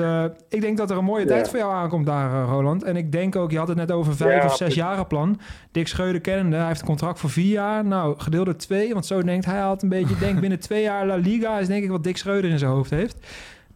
[0.48, 1.28] ik denk dat er een mooie Ja.
[1.28, 2.82] tijd voor jou aankomt daar, Roland.
[2.82, 5.06] En ik denk ook, je had het net over een vijf Ja, of zes jaren
[5.06, 5.40] plan.
[5.72, 7.84] Dick Scheuder kennende, hij heeft een contract voor vier jaar.
[7.84, 10.18] Nou, gedeeld door twee, want zo denkt hij altijd een beetje.
[10.18, 12.90] Denk binnen twee jaar La Liga is denk ik wat Dick Scheuder in zijn hoofd
[12.90, 13.16] heeft.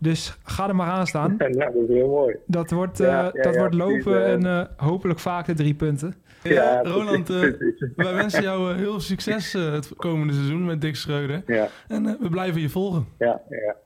[0.02, 1.34] Dus ga er maar aan staan.
[1.38, 2.36] Ja, dat is heel mooi.
[2.46, 4.32] Dat wordt, eh, ja, dat ja, wordt lopen eh.
[4.32, 6.14] en eh, hopelijk vaak de drie punten.
[6.42, 7.86] Ja, Ja, Roland, precies.
[7.96, 11.42] wij wensen jou heel veel succes het komende seizoen met Dick Schreuder.
[11.46, 13.06] Ja, En eh, we blijven je volgen.
[13.18, 13.76] ja, ja.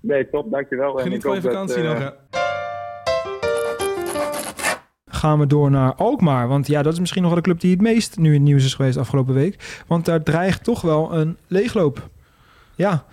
[0.00, 0.96] Nee, top, dankjewel.
[0.96, 2.14] En Geniet ik van je vakantie nog.
[5.10, 6.48] Gaan we door naar Alkmaar.
[6.48, 8.42] Want ja, dat is misschien nog wel de club die het meest nu in het
[8.42, 9.82] nieuws is geweest afgelopen week.
[9.86, 12.08] Want daar dreigt toch wel een leegloop.
[12.74, 13.04] Ja,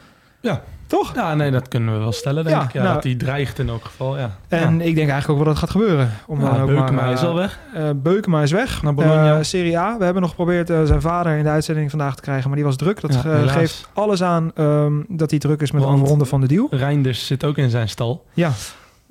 [0.41, 0.63] Ja.
[0.97, 1.15] Toch?
[1.15, 2.73] Ja, nee, dat kunnen we wel stellen, denk Ja, ik.
[2.73, 4.36] Ja, nou- dat die dreigt in elk geval, ja.
[4.47, 6.12] En ik denk eigenlijk ook wel dat het gaat gebeuren.
[6.27, 6.51] Om ja.
[6.51, 7.60] dan ook Beukema maar, eh, is al weg.
[7.73, 8.82] eh, Beukema is weg.
[8.82, 9.38] Naar Bologna.
[9.38, 9.97] Eh, Serie A.
[9.97, 12.47] We hebben nog geprobeerd eh, zijn vader in de uitzending vandaag te krijgen.
[12.47, 13.01] Maar die was druk.
[13.01, 16.41] Dat eh, geeft alles aan ehm, dat hij druk is met de Want- afronden van
[16.41, 16.67] de deal.
[16.71, 18.25] Reinders zit ook in zijn stal.
[18.34, 18.51] Ja,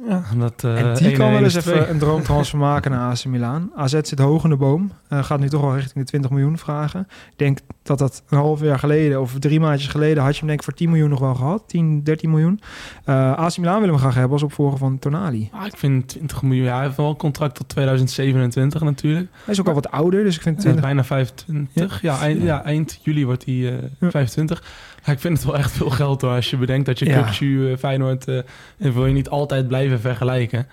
[0.09, 1.89] Ja, dat, eh, en die 1 kan wel en eens 1 is even 2.
[1.93, 3.71] een droomtransfer maken naar AC Milan.
[3.77, 4.93] AZ zit hoog in de boom.
[5.09, 7.01] Eh, gaat nu toch wel richting de 20 miljoen vragen.
[7.31, 10.23] Ik denk dat dat een half jaar geleden of drie maandjes geleden...
[10.23, 11.63] had je hem denk ik voor 10 miljoen nog wel gehad.
[11.67, 12.61] 10, 13 miljoen.
[13.05, 15.49] Eh AC Milan wil hem graag hebben als opvolger van Tonali.
[15.53, 16.65] Ah, ik vind 20 miljoen.
[16.67, 19.29] Ja, hij heeft wel een contract tot 2027 natuurlijk.
[19.45, 20.83] Hij is ook al wat ouder, dus ik vind Eh, 20...
[20.83, 22.03] bijna 25.
[22.03, 24.11] Ja, eind, ja, eind juli wordt hij eh, Ja.
[24.11, 24.63] 25.
[25.05, 26.31] Ja, ik vind het wel echt veel geld hoor.
[26.31, 27.23] Als je bedenkt dat je Ja.
[27.23, 28.25] Kukçu, eh, Feyenoord...
[28.29, 28.45] en
[28.79, 30.67] wil je niet altijd blijven vergelijken.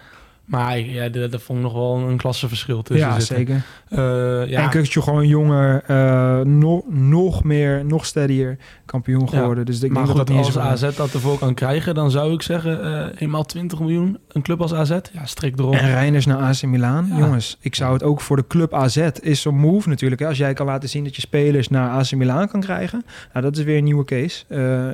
[0.50, 3.36] Maar ja, dat, dat vond ik nog wel een klassenverschil tussen ja, zitten.
[3.38, 3.62] zeker.
[3.90, 9.38] Eh, ja, En Kukçu gewoon jonger, eh, nog, nog meer, nog steadier kampioen Ja.
[9.40, 9.66] geworden.
[9.66, 11.96] Dus ik maar denk goed, dat als AZ dat ervoor kan krijgen...
[11.96, 14.18] dan zou ik zeggen, eh eenmaal 20 miljoen.
[14.28, 15.74] Een club als AZ, ja, strik erop.
[15.74, 17.08] En Reiners naar AC Milan.
[17.10, 17.18] Ja.
[17.18, 20.22] Jongens, ik zou het ook voor de club AZ is zo'n move natuurlijk.
[20.22, 20.28] Hè.
[20.28, 23.06] Als jij kan laten zien dat je spelers naar AC Milan kan krijgen.
[23.34, 24.44] Nou, dat is weer een nieuwe case.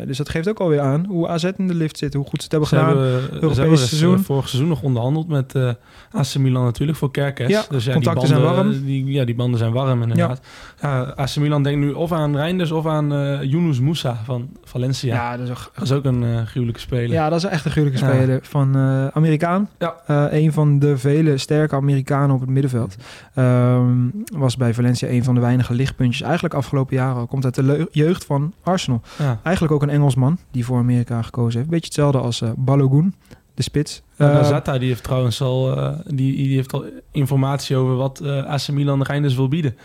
[0.08, 2.14] Dus dat geeft ook alweer aan hoe AZ in de lift zit.
[2.14, 2.90] Hoe goed ze het hebben Ze gedaan.
[2.98, 4.20] hebben, ze Europese hebben seizoen.
[4.24, 5.70] vorig seizoen nog onderhandeld met eh
[6.12, 7.50] AC Milan natuurlijk voor Kerkers.
[7.50, 8.86] Ja, dus ja, contacten die zijn banden, warm.
[8.86, 10.42] Die, ja, die banden zijn warm inderdaad.
[10.82, 11.02] Ja.
[11.16, 15.16] AC Milan denkt nu of aan Reinders of aan eh Yunus Moussa van Valencia.
[15.16, 17.12] Ja, dat is, ook, Dat is ook een eh gruwelijke speler.
[17.12, 18.12] ja, dat is echt een gruwelijke Ja.
[18.14, 18.78] speler van
[19.14, 19.70] Amerikaan.
[19.80, 19.96] Ja.
[20.32, 22.96] Een van de vele sterke Amerikanen op het middenveld.
[23.34, 23.94] Ehm,
[24.38, 26.22] was bij Valencia een van de weinige lichtpuntjes.
[26.22, 27.28] Eigenlijk afgelopen jaren al.
[27.28, 29.02] Komt uit de jeugd van Arsenal.
[29.18, 29.40] Ja.
[29.44, 31.70] Eigenlijk ook een Engelsman die voor Amerika gekozen heeft.
[31.72, 33.16] Beetje hetzelfde als Balogun,
[33.56, 34.02] de spits.
[34.18, 38.20] Uh, Eh, Zata die heeft trouwens al, eh, die, die heeft al informatie over wat
[38.20, 39.76] eh AC Milan Reinders wil bieden.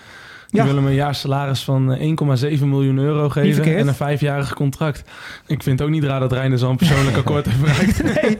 [0.48, 0.66] Die Ja.
[0.66, 4.98] willen hem een jaar salaris van eh, 1,7 miljoen euro geven en een vijfjarig contract.
[5.46, 8.02] Ik vind het ook niet raar dat Reinders al een persoonlijk akkoord heeft bereikt.
[8.02, 8.38] nee,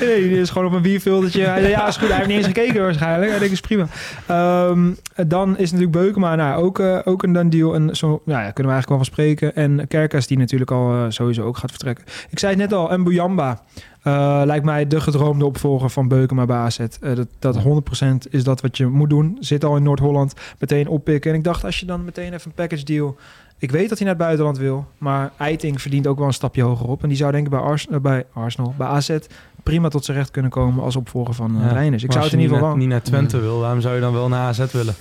[0.00, 1.42] nee, die is gewoon op een biervuldertje.
[1.44, 2.08] Hij zei, ja, is goed.
[2.08, 3.30] Hij heeft niet eens gekeken waarschijnlijk.
[3.30, 3.86] Hij denkt, is prima.
[4.26, 4.90] Ehm,
[5.26, 7.74] dan is natuurlijk Beukema nou, ook, ook een done deal.
[7.74, 9.54] En zo nou ja, kunnen we eigenlijk wel van spreken.
[9.54, 12.04] En Kerkers die natuurlijk al sowieso ook gaat vertrekken.
[12.30, 13.62] Ik zei het net al, en Bouyamba.
[14.08, 16.78] Eh, lijkt mij de gedroomde opvolger van Beukema bij AZ.
[16.78, 19.36] Eh, dat, dat 100% is dat wat je moet doen.
[19.40, 21.30] Zit al in Noord-Holland, meteen oppikken.
[21.30, 23.16] En ik dacht, als je dan meteen even een package deal...
[23.60, 26.62] Ik weet dat hij naar het buitenland wil, maar Eiting verdient ook wel een stapje
[26.62, 27.02] hoger op.
[27.02, 29.18] En die zou denk ik bij, Ars eh, bij Arsenal, bij AZ,
[29.62, 32.02] prima tot zijn recht kunnen komen als opvolger van Ja, Reinders.
[32.02, 33.08] Ik zou het in ieder geval niet naar, wel...
[33.08, 34.94] niet naar Twente wil, waarom zou je dan wel naar AZ willen?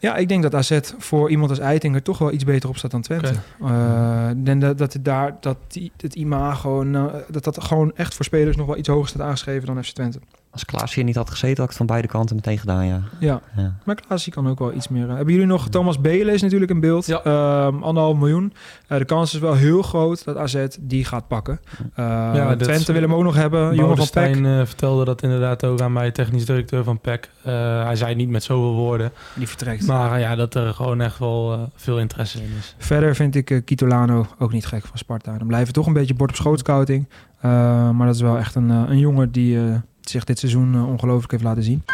[0.00, 2.90] Ja, ik denk dat AZ voor iemand als Eitinger toch wel iets beter op staat
[2.90, 3.32] dan Twente.
[3.62, 8.14] Uh, en dat, dat het daar, dat die, het imago, nou, dat dat gewoon echt
[8.14, 10.18] voor spelers nog wel iets hoger staat aangeschreven dan FC Twente.
[10.52, 13.00] Als Klaas hier niet had gezeten, had ik het van beide kanten meteen gedaan, ja.
[13.18, 13.74] Ja, Ja.
[13.84, 15.08] maar Klaasie kan ook wel iets meer.
[15.08, 17.08] eh, Hebben jullie nog Thomas Belen is natuurlijk in beeld.
[17.08, 18.52] Ehm, anderhalf miljoen.
[18.86, 21.60] Eh, de kans is wel heel groot dat AZ die gaat pakken.
[21.94, 23.74] Eh Ja, Twente willen hem ook nog hebben.
[23.74, 24.36] Jongen van Peck.
[24.36, 27.30] eh, vertelde dat inderdaad ook aan mij, technisch directeur van PEC.
[27.42, 29.12] Eh, hij zei niet met zoveel woorden.
[29.34, 29.86] Die vertrekt.
[29.86, 32.74] Maar ja, dat er gewoon echt wel veel interesse in is.
[32.78, 35.38] Verder vind ik Kitolano ook niet gek van Sparta.
[35.38, 37.08] Dan blijven toch een beetje bord op schoot scouting.
[37.40, 37.50] Eh,
[37.90, 39.74] maar dat is wel echt een, een jongen die eh,
[40.10, 41.84] zich dit seizoen eh, ongelooflijk heeft laten zien.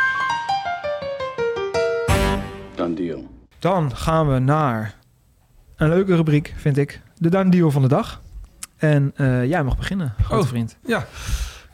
[2.75, 3.27] Done deal.
[3.59, 4.95] Dan gaan we naar
[5.77, 7.01] een leuke rubriek, vind ik.
[7.19, 8.21] De Dan Deal van de dag.
[8.77, 10.49] En eh, jij mag beginnen, grote Oh.
[10.49, 10.77] vriend.
[10.87, 11.07] Ja,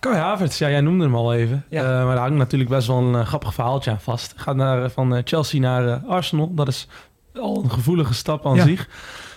[0.01, 1.65] Kai Havertz, ja, jij noemde hem al even.
[1.71, 4.33] Eh, maar daar hangt natuurlijk best wel een grappig verhaaltje aan vast.
[4.37, 6.55] Gaat naar, van Chelsea naar Arsenal.
[6.55, 6.89] Dat is
[7.35, 8.65] al een gevoelige stap aan Ja.
[8.65, 8.89] zich.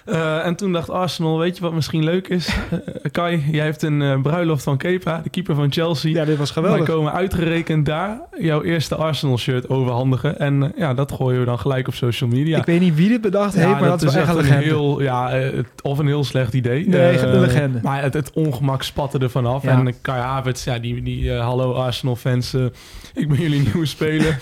[0.06, 2.50] Eh, en toen dacht Arsenal, weet je wat misschien leuk is?
[2.76, 6.12] Eh, Kai, jij hebt een eh, bruiloft van Kepa, de keeper van Chelsea.
[6.12, 6.86] Ja, dit was geweldig.
[6.86, 10.40] Wij komen uitgerekend daar jouw eerste Arsenal-shirt overhandigen.
[10.40, 12.58] En ja, dat gooien we dan gelijk op social media.
[12.58, 14.64] Ik weet niet wie dit bedacht heeft, maar dat, is echt een legende.
[14.64, 15.40] heel, ja,
[15.82, 16.88] of een heel slecht idee.
[16.88, 17.80] Nee, een legende.
[17.82, 19.64] Maar het, het ongemak spatte er vanaf.
[19.64, 19.70] Ja.
[19.70, 22.54] En Kai Havertz, ja, die, die hallo Arsenal-fans,
[23.14, 24.40] ik ben jullie nieuwe speler.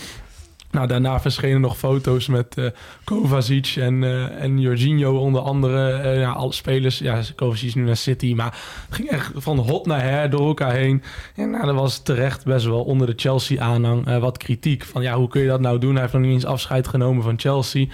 [0.73, 2.65] Nou, daarna verschenen nog foto's met eh,
[3.03, 5.91] Kovacic en, eh, en Jorginho onder andere.
[5.91, 6.97] Eh, ja, alle spelers.
[6.97, 10.47] Ja, Kovacic is nu naar City, maar het ging echt van hot naar her door
[10.47, 11.03] elkaar heen.
[11.35, 14.83] En nou, er was terecht best wel onder de Chelsea-aanhang wat kritiek.
[14.83, 15.91] Van ja, hoe kun je dat nou doen?
[15.91, 17.85] Hij heeft nog niet eens afscheid genomen van Chelsea.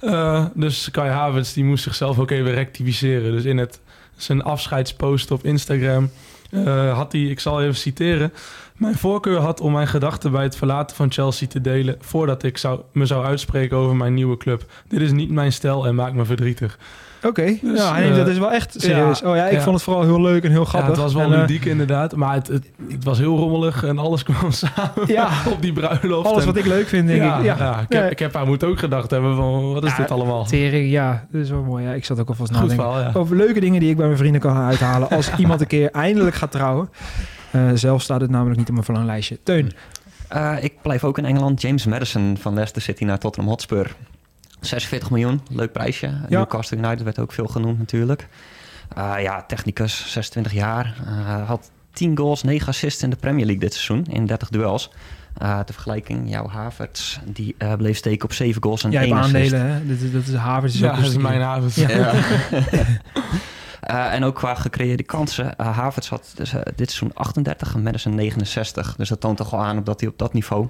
[0.00, 0.50] Ja.
[0.54, 3.32] Dus Kai Havertz die moest zichzelf ook even rectificeren.
[3.32, 3.80] Dus in het,
[4.16, 6.10] zijn afscheidspost op Instagram
[6.50, 8.32] eh, had hij, ik zal even citeren...
[8.78, 11.96] Mijn voorkeur had om mijn gedachten bij het verlaten van Chelsea te delen...
[12.00, 14.64] voordat ik zou, me zou uitspreken over mijn nieuwe club.
[14.88, 16.78] Dit is niet mijn stijl en maakt me verdrietig.
[17.22, 19.18] Oké, Dus, ja, eh, dat is wel echt serieus.
[19.18, 19.60] ja, oh ja, ik ja.
[19.60, 20.90] vond het vooral heel leuk en heel Ja, grappig.
[20.90, 23.98] het was wel En, eh, ludiek inderdaad, maar het, het, het was heel rommelig en
[23.98, 25.28] alles kwam samen Ja.
[25.50, 26.26] op die bruiloft.
[26.28, 27.44] Alles En- wat ik leuk vind, denk ja, ik.
[27.44, 27.56] Ja.
[27.58, 30.10] Ja, ik, heb, ik heb haar moet ook gedacht hebben van, wat is Ja, dit
[30.10, 30.44] allemaal?
[30.44, 31.84] Tering, ja, dat is wel mooi.
[31.84, 33.10] Ja, ik zat ook alvast nadenken verhaal, ja.
[33.14, 36.36] over leuke dingen die ik bij mijn vrienden kan uithalen als iemand een keer eindelijk
[36.36, 36.90] gaat trouwen.
[37.50, 39.38] Eh, zelf staat het namelijk niet op mijn verlanglijstje.
[39.42, 39.72] Teun,
[40.28, 41.60] Eh, ik blijf ook in Engeland.
[41.60, 43.94] James Madison van Leicester City naar Tottenham Hotspur.
[44.60, 46.10] 46 miljoen, leuk prijsje.
[46.28, 48.28] Newcastle United werd ook veel genoemd natuurlijk.
[48.96, 50.94] Eh, ja, technicus, 26 jaar.
[51.06, 54.90] Eh, had 10 goals, 9 assists in de Premier League dit seizoen in 30 duels.
[55.36, 59.12] Eh ter vergelijking, jouw Havertz, die eh, bleef steken op 7 goals en jij 1
[59.16, 59.52] hebt assist.
[59.54, 59.86] aandelen, hè?
[59.86, 60.74] Dat, is- dat is Havers.
[60.74, 61.76] Is Ja, ook dat is mijn Havertz.
[61.76, 61.88] Ja.
[61.90, 62.12] Ja.
[63.80, 65.54] Eh, en ook qua gecreëerde kansen.
[65.60, 68.96] Uh, Havertz had dus, dit seizoen 38 en Madison 69.
[68.96, 70.68] Dus dat toont toch wel aan op dat hij op dat niveau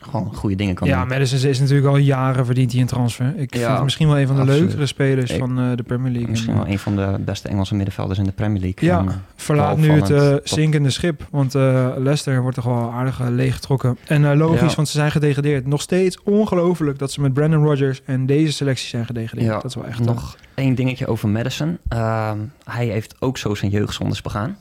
[0.00, 1.08] gewoon goede dingen kan Ja, doen.
[1.08, 3.32] Madison is natuurlijk al jaren verdient hij een transfer.
[3.36, 4.62] Ik Ja, vind het misschien wel een van de absoluut.
[4.64, 6.30] leukere spelers Ik- van eh, de Premier League.
[6.30, 8.88] Misschien En, wel een van de beste Engelse middenvelders in de Premier League.
[8.88, 11.26] Ja, En, eh, verlaat nu het eh, zinkende schip.
[11.30, 13.98] Want eh, Leicester wordt toch wel aardig leeggetrokken.
[14.06, 14.76] En logisch, Ja.
[14.76, 15.66] want ze zijn gedegradeerd.
[15.66, 19.46] Nog steeds ongelooflijk dat ze met Brandon Rodgers en deze selectie zijn gedegradeerd.
[19.48, 20.00] Ja, dat is wel echt...
[20.00, 21.78] nog één dingetje over Madison.
[21.88, 24.56] Ehm, hij heeft ook zo zijn jeugdzondes begaan.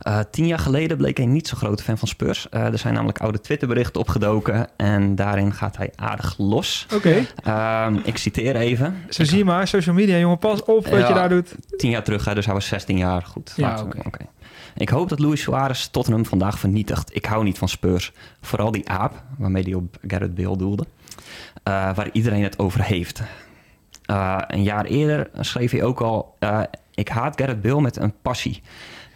[0.00, 2.48] Eh, tien jaar geleden bleek hij niet zo grote fan van Spurs.
[2.48, 6.86] Eh, er zijn namelijk oude Twitterberichten opgedoken en daarin gaat hij aardig los.
[6.94, 7.26] Oké.
[7.44, 8.96] Ehm, ik citeer even.
[9.08, 11.54] Zo zie je maar, social media, jongen, pas op wat je daar doet.
[11.76, 13.22] Tien jaar terug, hè, dus hij was 16 jaar.
[13.22, 13.52] Goed.
[13.56, 14.24] Ja, oké.
[14.74, 17.14] Ik hoop dat Luis Suarez Tottenham vandaag vernietigt.
[17.16, 18.12] Ik hou niet van Spurs.
[18.40, 20.84] Vooral die aap, waarmee hij op Garrett Bale doelde.
[21.62, 23.22] eh, waar iedereen het over heeft.
[24.46, 26.36] Een jaar eerder schreef hij ook al...
[26.94, 28.62] ik haat Garrett Bale met een passie.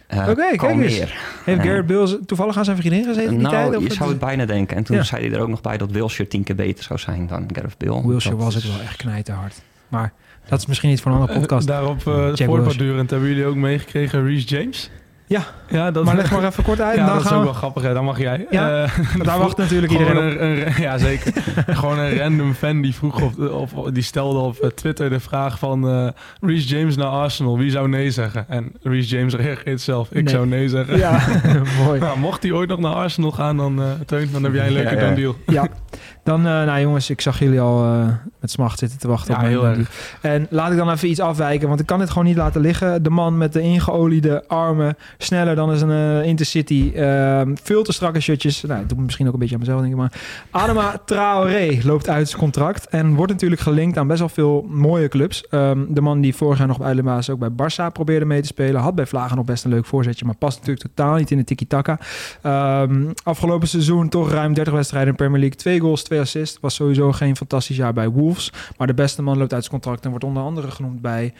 [0.07, 0.97] Eh, Oké, kijk eens.
[0.97, 1.13] Heeft
[1.45, 3.67] En- Garrett Bale toevallig aan zijn vriendin gezeten in die nou, tijd?
[3.75, 4.77] Of je het- zou het bijna denken.
[4.77, 5.03] En toen Ja.
[5.03, 7.77] zei hij er ook nog bij dat Wilshire tien keer beter zou zijn dan Gareth
[7.77, 8.07] Bale.
[8.07, 9.61] Wilshire was ook wel echt knijterhard.
[9.87, 10.13] Maar
[10.49, 11.67] dat is misschien niet voor een andere podcast.
[11.67, 14.89] Daarop uh, voortbordurend hebben jullie ook meegekregen Reece James?
[15.27, 16.97] Ja, ja dat, maar leg maar even kort uit.
[16.97, 17.43] Ja, dan dat is ook we...
[17.43, 17.83] wel grappig.
[17.83, 17.93] Hè?
[17.93, 18.45] Dan mag jij.
[18.49, 18.89] Ja, Eh,
[19.23, 21.33] daar wacht natuurlijk iedereen een, een- ja, zeker.
[21.67, 23.39] gewoon een random fan die vroeg op,
[23.75, 26.07] op, die stelde op eh, Twitter de vraag van eh
[26.41, 27.57] Reece James naar Arsenal.
[27.57, 28.45] Wie zou nee zeggen?
[28.49, 30.07] En Reece James reageert zelf.
[30.11, 30.33] Ik Nee.
[30.33, 30.97] zou nee zeggen.
[30.97, 31.19] Ja,
[31.85, 31.99] mooi.
[31.99, 34.95] Nou, mocht hij ooit nog naar Arsenal gaan, dan, Teun, dan heb jij een leuke
[34.95, 35.35] Ja, deal.
[35.45, 35.67] Ja,
[36.25, 38.07] dan, eh, nou jongens, ik zag jullie al eh,
[38.39, 39.85] met smacht zitten te wachten Ja, op mijn heel review.
[40.21, 43.03] En laat ik dan even iets afwijken, want ik kan dit gewoon niet laten liggen.
[43.03, 47.93] De man met de ingeoliede armen, sneller dan is een eh, Intercity, ehm, veel te
[47.93, 48.61] strakke shirtjes.
[48.61, 50.11] Nou, dat doe misschien ook een beetje aan mezelf, denk ik maar.
[50.49, 55.07] Adama Traoré loopt uit zijn contract en wordt natuurlijk gelinkt aan best wel veel mooie
[55.07, 55.47] clubs.
[55.47, 58.47] Ehm, de man die vorig jaar nog bij Uitlemaas ook bij Barça probeerde mee te
[58.47, 61.37] spelen, had bij Vlagen nog best een leuk voorzetje, maar past natuurlijk totaal niet in
[61.37, 61.99] de tiki-taka.
[62.41, 65.57] Ehm, afgelopen seizoen toch ruim 30 wedstrijden in de Premier League.
[65.57, 66.59] Twee goals, twee assists.
[66.59, 68.51] Was sowieso geen fantastisch jaar bij Wolves.
[68.77, 71.33] Maar de beste man loopt uit zijn contract en wordt onder andere genoemd bij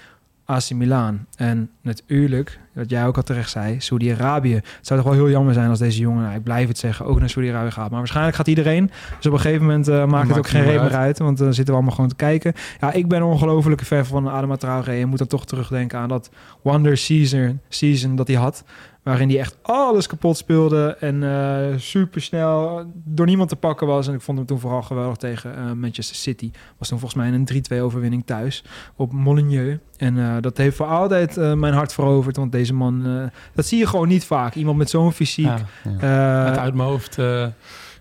[0.45, 1.25] AC Milan.
[1.35, 4.53] En natuurlijk, wat jij ook al terecht zei, Saudi-Arabië.
[4.53, 7.05] Het zou toch wel heel jammer zijn als deze jongen, nou, ik blijf het zeggen,
[7.05, 7.89] ook naar Saudi-Arabië gaat.
[7.89, 8.91] Maar waarschijnlijk gaat iedereen.
[9.17, 11.53] Dus op een gegeven moment eh, maakt het ook geen reden meer uit, want dan
[11.53, 12.53] zitten we allemaal gewoon te kijken.
[12.79, 14.91] Ja, ik ben een ongelofelijke fan van Adama Traoré.
[14.91, 16.29] Je moet dan toch terugdenken aan dat
[16.61, 18.63] Wonder Season, season dat hij had.
[19.03, 24.07] Waarin hij echt alles kapot speelde en eh super snel door niemand te pakken was.
[24.07, 26.51] En ik vond hem toen vooral geweldig tegen eh, Manchester City.
[26.77, 28.63] Was toen volgens mij een 3-2 overwinning thuis
[28.95, 29.79] op Molineux.
[29.97, 32.35] En dat heeft voor altijd mijn hart veroverd.
[32.35, 34.55] Want deze man, eh, dat zie je gewoon niet vaak.
[34.55, 35.45] Iemand met zo'n fysiek.
[35.45, 36.51] Ja.
[36.53, 37.45] eh, uit mijn hoofd eh,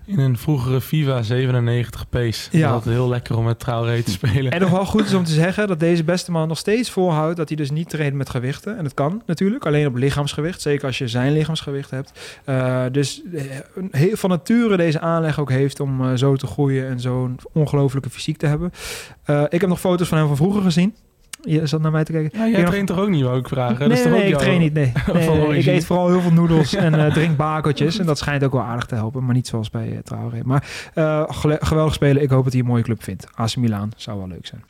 [0.07, 2.48] in een vroegere FIFA 97 pace.
[2.50, 2.70] Ja.
[2.70, 4.53] Dat heel lekker om met Traoré te spelen.
[4.53, 7.37] En nog wel goed is om te zeggen dat deze beste man nog steeds volhoudt
[7.37, 8.77] dat hij dus niet traint met gewichten.
[8.77, 10.61] En dat kan natuurlijk, alleen op lichaamsgewicht.
[10.61, 12.40] Zeker als je zijn lichaamsgewicht hebt.
[12.44, 13.22] Eh, dus
[13.90, 18.37] heel van nature deze aanleg ook heeft om zo te groeien en zo'n ongelofelijke fysiek
[18.37, 18.72] te hebben.
[19.24, 20.94] Eh, ik heb nog foto's van hem van vroeger gezien.
[21.46, 22.38] Je zat naar mij te kijken.
[22.38, 23.78] Ja, Ik jij heb traint toch ook niet, wou ik vragen?
[23.78, 24.72] Nee, dat is toch nee, ook ik train niet.
[24.72, 27.98] Nee, van nee, nee, ik eet vooral heel veel noedels en eh, drink bakeltjes.
[27.98, 30.40] En dat schijnt ook wel aardig te helpen, maar niet zoals bij uh, Traoré.
[30.44, 31.22] Maar eh,
[31.61, 32.22] geweldig spelen.
[32.22, 33.26] Ik hoop dat hij een mooie club vindt.
[33.35, 34.64] AC Milan zou wel leuk zijn.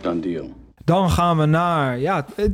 [0.00, 0.63] Done deal.
[0.84, 2.44] Dan gaan we naar, ja, eh,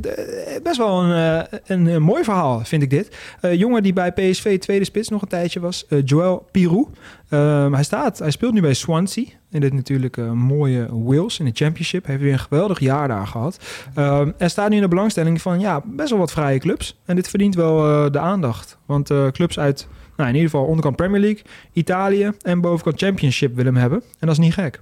[0.63, 3.17] best wel een, eh, een, eh, mooi verhaal vind ik dit.
[3.41, 6.87] Eh jongen die bij PSV tweede spits nog een tijdje was, Joel Pirou.
[7.29, 9.25] Ehm, hij, staat, hij speelt nu bij Swansea.
[9.49, 12.05] In dit natuurlijk mooie Wales in de Championship.
[12.05, 13.59] Heeft weer een geweldig jaar daar gehad.
[13.95, 16.99] Ehm er staat nu in de belangstelling van ja, best wel wat vrije clubs.
[17.05, 18.77] En dit verdient wel de aandacht.
[18.85, 21.41] Want clubs uit, nou in ieder geval onderkant Premier League,
[21.73, 24.01] Italië en bovenkant Championship willen hem hebben.
[24.19, 24.81] En dat is niet gek.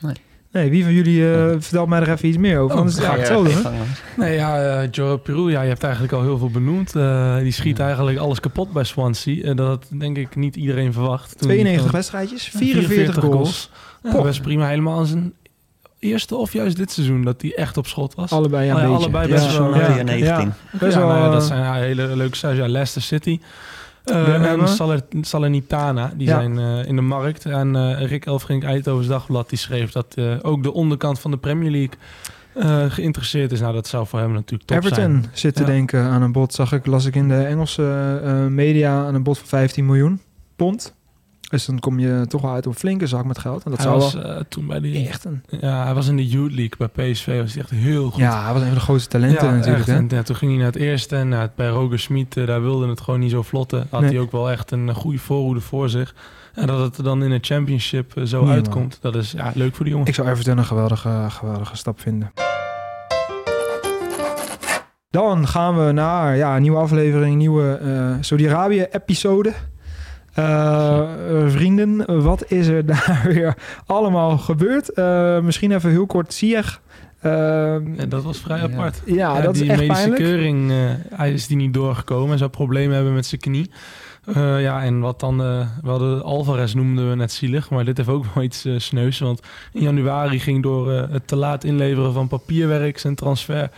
[0.00, 0.14] Nee.
[0.52, 2.74] Nee, wie van jullie eh, vertelt mij er even iets meer over?
[2.74, 3.72] Oh, Anders ga ik het zo ja, doen.
[4.16, 6.94] Nee, ja, uh, Joe Peru, ja, je hebt eigenlijk al heel veel benoemd.
[6.94, 9.44] Uh, die schiet eigenlijk alles kapot bij Swansea.
[9.44, 11.38] En dat had denk ik niet iedereen verwacht.
[11.38, 13.70] Toen 92 van- wedstrijdjes, 44, goals.
[14.02, 14.22] Ja, Poh.
[14.22, 14.68] best prima.
[14.68, 15.32] Helemaal aan zijn
[15.98, 18.30] eerste of juist dit seizoen dat hij echt op schot was.
[18.30, 19.04] Allebei ja, Oh een ja, beetje.
[19.04, 19.74] allebei Ja, best wel.
[19.76, 20.12] ja, ja.
[20.14, 20.56] ja.
[20.72, 22.60] Best Ja, wel, nou ja, dat eh, zijn ja, hele leuke cijfers.
[22.66, 23.40] Ja, Leicester City.
[24.04, 26.34] Uh, en Saler- Salernitana, die Ja.
[26.38, 27.44] zijn eh, in de markt.
[27.46, 31.70] En eh, Rick Elfrink Eindhovens Dagblad die schreef dat ook de onderkant van de Premier
[31.70, 31.98] League
[32.90, 33.60] geïnteresseerd is.
[33.60, 35.24] Nou, dat zou voor hem natuurlijk top Everton zijn.
[35.32, 35.66] zit te Ja.
[35.66, 37.82] denken aan een bod, zag ik, las ik in de Engelse
[38.50, 40.20] media, aan een bod van 15 miljoen
[40.56, 40.94] pond.
[41.48, 43.64] Dus dan kom je toch wel uit op een flinke zak met geld.
[43.64, 44.22] En dat hij zou was wel...
[44.24, 45.08] eh, toen bij die...
[45.08, 47.40] Echt een- Ja, hij was in de Youth League bij PSV.
[47.40, 48.20] Was hij echt heel goed.
[48.20, 49.86] Ja, hij was een van de grootste talenten Ja, natuurlijk.
[49.86, 49.94] Hè?
[49.96, 52.62] En, ja, toen ging hij naar het eerste en nou, bij Roger Smit, eh, daar
[52.62, 53.86] wilde het gewoon niet zo vlotten.
[53.90, 54.10] Had Nee.
[54.10, 56.14] hij ook wel echt een goede voorhoede voor zich.
[56.54, 59.74] En dat het er dan in een championship eh, zo uitkomt, dat is ja, leuk
[59.74, 60.08] voor die jongen.
[60.08, 62.32] Ik zou Everton een geweldige, geweldige stap vinden.
[65.10, 69.52] Dan gaan we naar ja, een nieuwe aflevering, nieuwe eh Saudi-Arabië-episode.
[70.38, 74.92] Eh, eh, vrienden, wat is er daar weer allemaal gebeurd?
[74.92, 76.42] Eh, misschien even heel kort
[77.20, 79.02] En dat was vrij apart.
[79.04, 80.22] Ja, dat is die echt medische pijnlijk.
[80.22, 80.76] keuring, eh,
[81.18, 83.70] hij is die niet doorgekomen en zou problemen hebben met zijn knie.
[84.34, 87.96] Eh, ja, en wat dan, eh we hadden Alvarez noemden we net zielig, maar dit
[87.96, 89.18] heeft ook wel iets sneus.
[89.18, 89.40] Want
[89.72, 93.70] in januari ging door eh, het te laat inleveren van papierwerk zijn transfer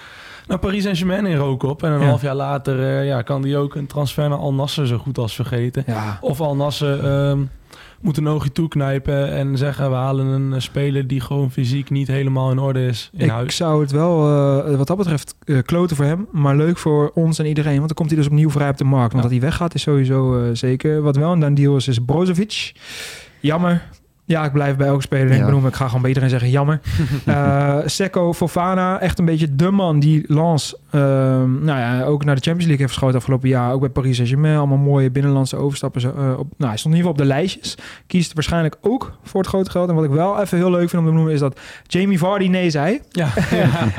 [0.51, 1.83] naar Paris Saint-Germain in rook op.
[1.83, 2.07] En een Ja.
[2.07, 5.19] half jaar later eh, ja, kan die ook een transfer naar Al Nasser zo goed
[5.19, 5.83] als vergeten.
[5.87, 6.19] Ja.
[6.21, 7.41] Of Al Nasser ehm,
[8.01, 12.09] moet een oogje toeknijpen en zeggen we halen een eh, speler die gewoon fysiek niet
[12.09, 13.57] helemaal in orde is in ik huis.
[13.57, 14.27] zou het wel,
[14.67, 15.35] eh, wat dat betreft,
[15.65, 16.29] kloten voor hem.
[16.33, 17.75] Maar leuk voor ons en iedereen.
[17.77, 19.11] Want dan komt hij dus opnieuw vrij op de markt.
[19.13, 21.03] Want dat hij weggaat is sowieso zeker.
[21.03, 22.73] Wat wel een deal is, is Brozovic.
[23.41, 23.83] Jammer.
[24.31, 25.45] Ja, ik blijf bij elke speler ik Ja.
[25.45, 25.69] benoemen.
[25.71, 26.81] Ik ga gewoon bij iedereen zeggen jammer.
[27.27, 32.35] Eh Secco Fofana, echt een beetje de man die Lans ehm, nou ja, ook naar
[32.35, 33.73] de Champions League heeft geschoten afgelopen jaar.
[33.73, 34.57] Ook bij Paris Saint-Germain.
[34.57, 36.01] Allemaal mooie binnenlandse overstappen.
[36.01, 37.75] Zo, eh, op, nou, hij stond in ieder geval op de lijstjes.
[38.07, 39.89] Kiest waarschijnlijk ook voor het grote geld.
[39.89, 42.47] En wat ik wel even heel leuk vind om te noemen is dat Jamie Vardy
[42.49, 43.01] nee zei.
[43.21, 43.29] Ja,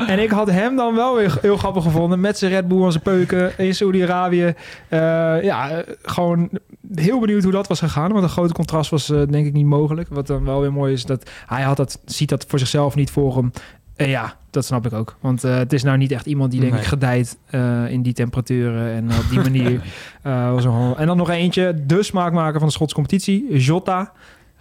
[0.07, 2.19] en ik had hem dan wel weer heel grappig gevonden.
[2.19, 4.53] Met zijn Red Bull en zijn peuken in Saudi-Arabië.
[4.87, 4.99] Eh,
[5.43, 6.49] ja, gewoon
[6.95, 8.11] heel benieuwd hoe dat was gegaan.
[8.11, 10.07] Want een grote contrast was eh, denk ik niet mogelijk.
[10.09, 13.11] Wat dan wel weer mooi is, dat hij had dat, ziet dat voor zichzelf niet
[13.11, 13.51] voor hem.
[13.95, 15.15] Eh, ja, dat snap ik ook.
[15.19, 16.81] Want eh, het is nou niet echt iemand die denk Nee.
[16.81, 19.81] ik gedijt eh, in die temperaturen en op die manier.
[20.23, 24.11] Was een- en dan nog eentje, de smaakmaker van de Schotse competitie, Jota.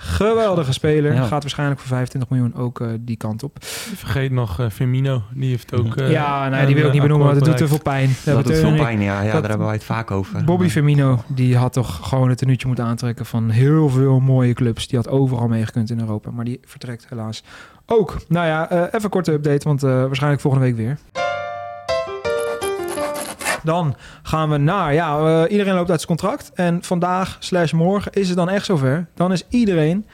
[0.03, 1.15] Geweldige speler.
[1.15, 1.23] Ja.
[1.27, 3.57] Gaat waarschijnlijk voor 25 miljoen ook eh, die kant op.
[3.61, 5.97] Vergeet nog eh, Firmino, die heeft ook...
[5.97, 7.83] eh, ja, nee, die een, wil ik niet eh, benoemen, want het doet te veel
[7.83, 8.11] pijn.
[8.25, 9.21] Dat doet veel pijn, ja.
[9.23, 10.45] ja dat- daar hebben wij het vaak over.
[10.45, 14.53] Bobby Maar- Firmino, die had toch gewoon het tenuutje moeten aantrekken van heel veel mooie
[14.53, 14.89] clubs.
[14.89, 17.43] Die had overal meegekund in Europa, maar die vertrekt helaas
[17.87, 18.17] ook.
[18.29, 20.99] Nou ja, eh, even een korte update, want eh, waarschijnlijk volgende week weer.
[23.63, 26.51] Dan gaan we naar, ja, eh, iedereen loopt uit zijn contract.
[26.55, 29.07] En vandaag slash morgen is het dan echt zover.
[29.15, 30.07] Dan is iedereen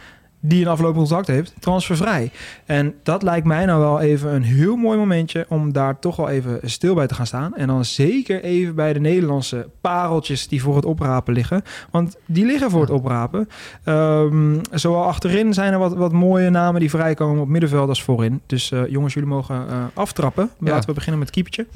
[0.49, 2.31] die een aflopend contract heeft, transfervrij.
[2.65, 6.29] En dat lijkt mij nou wel even een heel mooi momentje om daar toch wel
[6.29, 7.55] even stil bij te gaan staan.
[7.55, 11.63] En dan zeker even bij de Nederlandse pareltjes die voor het oprapen liggen.
[11.91, 13.49] Want die liggen voor het oprapen.
[13.85, 18.41] Ehm, zowel achterin zijn er wat, wat mooie namen die vrijkomen op middenveld als voorin.
[18.47, 20.51] Dus eh, jongens, jullie mogen eh, aftrappen.
[20.61, 20.71] Ja.
[20.71, 21.67] Laten we beginnen met het keepertje.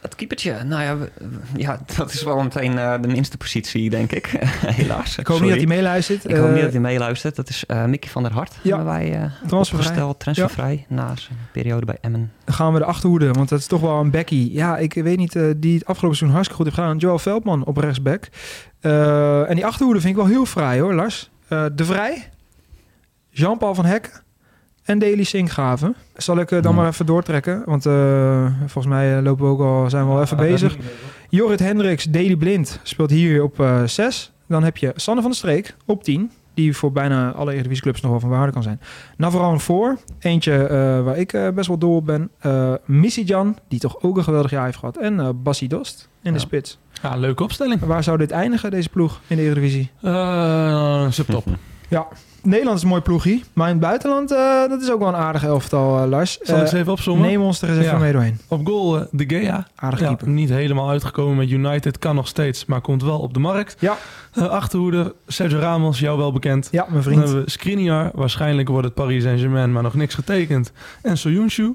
[0.00, 0.96] Het keepertje, nou ja,
[1.56, 4.26] ja, dat is wel meteen eh, de minste positie, denk ik.
[4.80, 5.18] Helaas.
[5.18, 6.24] Ik hoop niet dat hij meeluistert.
[6.28, 7.36] Ik hoop niet Eh, dat hij meeluistert.
[7.36, 8.58] Dat is eh Mickey van der Hart.
[8.62, 8.76] Ja.
[8.76, 10.14] Hebben wij eh Transfervrij.
[10.18, 12.32] transfervrij, na zijn periode bij Emmen.
[12.44, 14.48] Dan gaan we de achterhoede, want dat is toch wel een Becky.
[14.52, 16.96] Ja, ik weet niet, die het afgelopen seizoen hartstikke goed heeft gedaan.
[16.96, 18.28] Joel Veldman op rechtsback.
[18.80, 21.30] En die achterhoede vind ik wel heel fraai hoor, Lars.
[21.48, 22.28] De Vrij,
[23.30, 24.22] Jean-Paul van Hek
[24.82, 25.94] en Deli Sinkgraven.
[26.16, 26.80] Zal ik eh, dan Hmm.
[26.82, 30.22] maar even doortrekken, want eh, volgens mij eh, lopen we ook al, zijn we al
[30.22, 30.76] even bezig.
[31.28, 34.32] Jorrit Hendricks, Deli Blind speelt hier op 6.
[34.48, 36.30] Dan heb je Sanne van der Streek op 10.
[36.54, 38.80] Die voor bijna alle Eredivisieclubs nog wel van waarde kan zijn.
[39.16, 39.96] Navarone voor.
[40.18, 42.30] Eentje eh, waar ik eh, best wel dol op ben.
[42.38, 44.96] Eh Missy Jan, die toch ook een geweldig jaar heeft gehad.
[44.96, 46.78] En eh Bassi Dost in de spits.
[47.02, 47.80] Ja, leuke opstelling.
[47.80, 49.90] Waar zou dit eindigen, deze ploeg in de Eredivisie?
[50.00, 51.44] Eh subtop.
[51.90, 52.06] Ja,
[52.42, 53.44] Nederland is een mooi ploegie.
[53.52, 56.38] Maar in het buitenland, eh, dat is ook wel een aardig elftal, eh, Lars.
[56.42, 57.26] Zal ik Eh, ze even opzommen?
[57.28, 57.98] Neem ons er eens even Ja.
[57.98, 58.38] mee doorheen.
[58.48, 59.66] Op goal eh, De Gea.
[59.74, 60.28] Aardig Ja, keeper.
[60.28, 61.98] niet helemaal uitgekomen met United.
[61.98, 63.76] Kan nog steeds, maar komt wel op de markt.
[63.78, 63.96] Ja.
[64.34, 66.68] Eh, achterhoede, Sergio Ramos, jou wel bekend.
[66.70, 67.22] Ja, mijn Dan vriend.
[67.24, 68.10] hebben we Skriniar.
[68.14, 70.72] Waarschijnlijk wordt het Paris Saint-Germain, maar nog niks getekend.
[71.02, 71.74] En Soyuncu.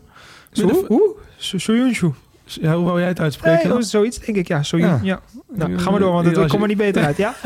[1.37, 2.13] So- Soyuncu.
[2.45, 3.67] Ja, hoe wou jij het uitspreken?
[3.69, 4.63] Nee, oh, zoiets denk ik, ja.
[4.63, 5.05] Soyuncu.
[5.05, 5.19] Ja.
[5.55, 5.67] Ja.
[5.67, 7.17] Nou, ga maar door, want het komt er niet beter uit.
[7.17, 7.33] Ja?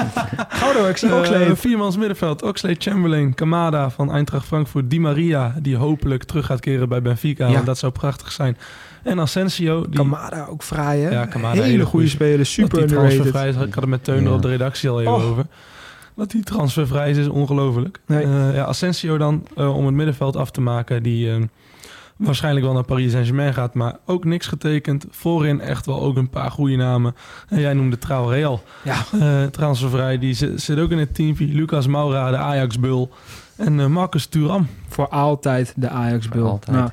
[0.49, 1.55] Ga maar door, ik zie Eh, Oxlade.
[1.55, 2.43] viermans middenveld.
[2.43, 7.47] Oxlade Chamberlain, Kamada van Eintracht Frankfurt, Di Maria, die hopelijk terug gaat keren bij Benfica.
[7.47, 7.53] Ja.
[7.53, 8.57] want Dat zou prachtig zijn.
[9.03, 11.09] En Asensio, die Kamada ook fraai, hè?
[11.09, 13.55] Ja, Kamada, hele, hele goede speler, super dat transfervrij is.
[13.55, 14.33] Ik had het met Teun er Ja.
[14.33, 15.23] op de redactie al even Och.
[15.23, 15.45] over.
[16.15, 17.99] Dat die transfervrij is, is ongelooflijk.
[18.05, 18.23] Nee.
[18.23, 21.35] Eh, ja, Asensio dan, eh, om het middenveld af te maken, die eh,
[22.19, 25.05] waarschijnlijk wel naar Paris Saint-Germain gaat, maar ook niks getekend.
[25.09, 27.15] Voorin echt wel ook een paar goede namen.
[27.47, 28.63] En jij noemde Trouw al.
[28.83, 29.05] Ja.
[29.19, 31.45] Eh, transfervrij, die zit, zit ook in het teampje.
[31.45, 33.11] Lucas Moura, de Ajax-bul.
[33.55, 34.67] En eh, Marcus Thuram.
[34.87, 36.49] Voor altijd de Ajax-bul.
[36.49, 36.77] Altijd.
[36.77, 36.89] Nou,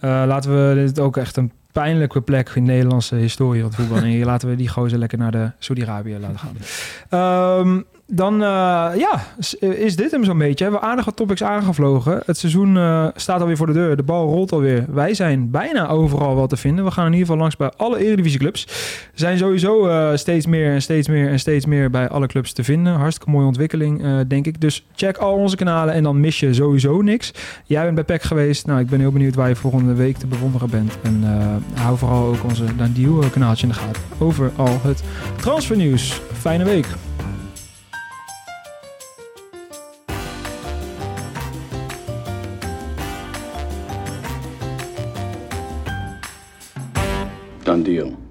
[0.00, 0.22] ja.
[0.22, 3.78] eh, laten we dit ook echt een pijnlijke plek in de Nederlandse historie van het
[3.78, 3.96] voetbal.
[4.02, 6.56] En hier laten we die gozer lekker naar de Saudi-Arabië laten gaan.
[7.08, 9.24] Ehm, dan eh, ja,
[9.60, 10.64] is dit hem zo'n beetje.
[10.64, 12.22] We hebben aardig wat topics aangevlogen.
[12.26, 13.96] Het seizoen eh, staat alweer voor de deur.
[13.96, 14.86] De bal rolt alweer.
[14.88, 16.84] Wij zijn bijna overal wel te vinden.
[16.84, 18.64] We gaan in ieder geval langs bij alle Eredivisieclubs.
[19.12, 22.52] Er zijn sowieso eh, steeds meer en steeds meer en steeds meer bij alle clubs
[22.52, 22.92] te vinden.
[22.92, 24.60] Hartstikke mooie ontwikkeling, denk ik.
[24.60, 27.32] Dus check al onze kanalen en dan mis je sowieso niks.
[27.66, 28.66] Jij bent bij PEC geweest.
[28.66, 30.98] Nou, ik ben heel benieuwd waar je volgende week te bewonderen bent.
[31.02, 31.24] En
[31.74, 34.02] hou vooral ook onze Dandiel kanaaltje in de gaten.
[34.18, 35.02] Over al het
[35.36, 36.20] transfernieuws.
[36.32, 36.86] Fijne week.
[47.72, 48.21] Done deal.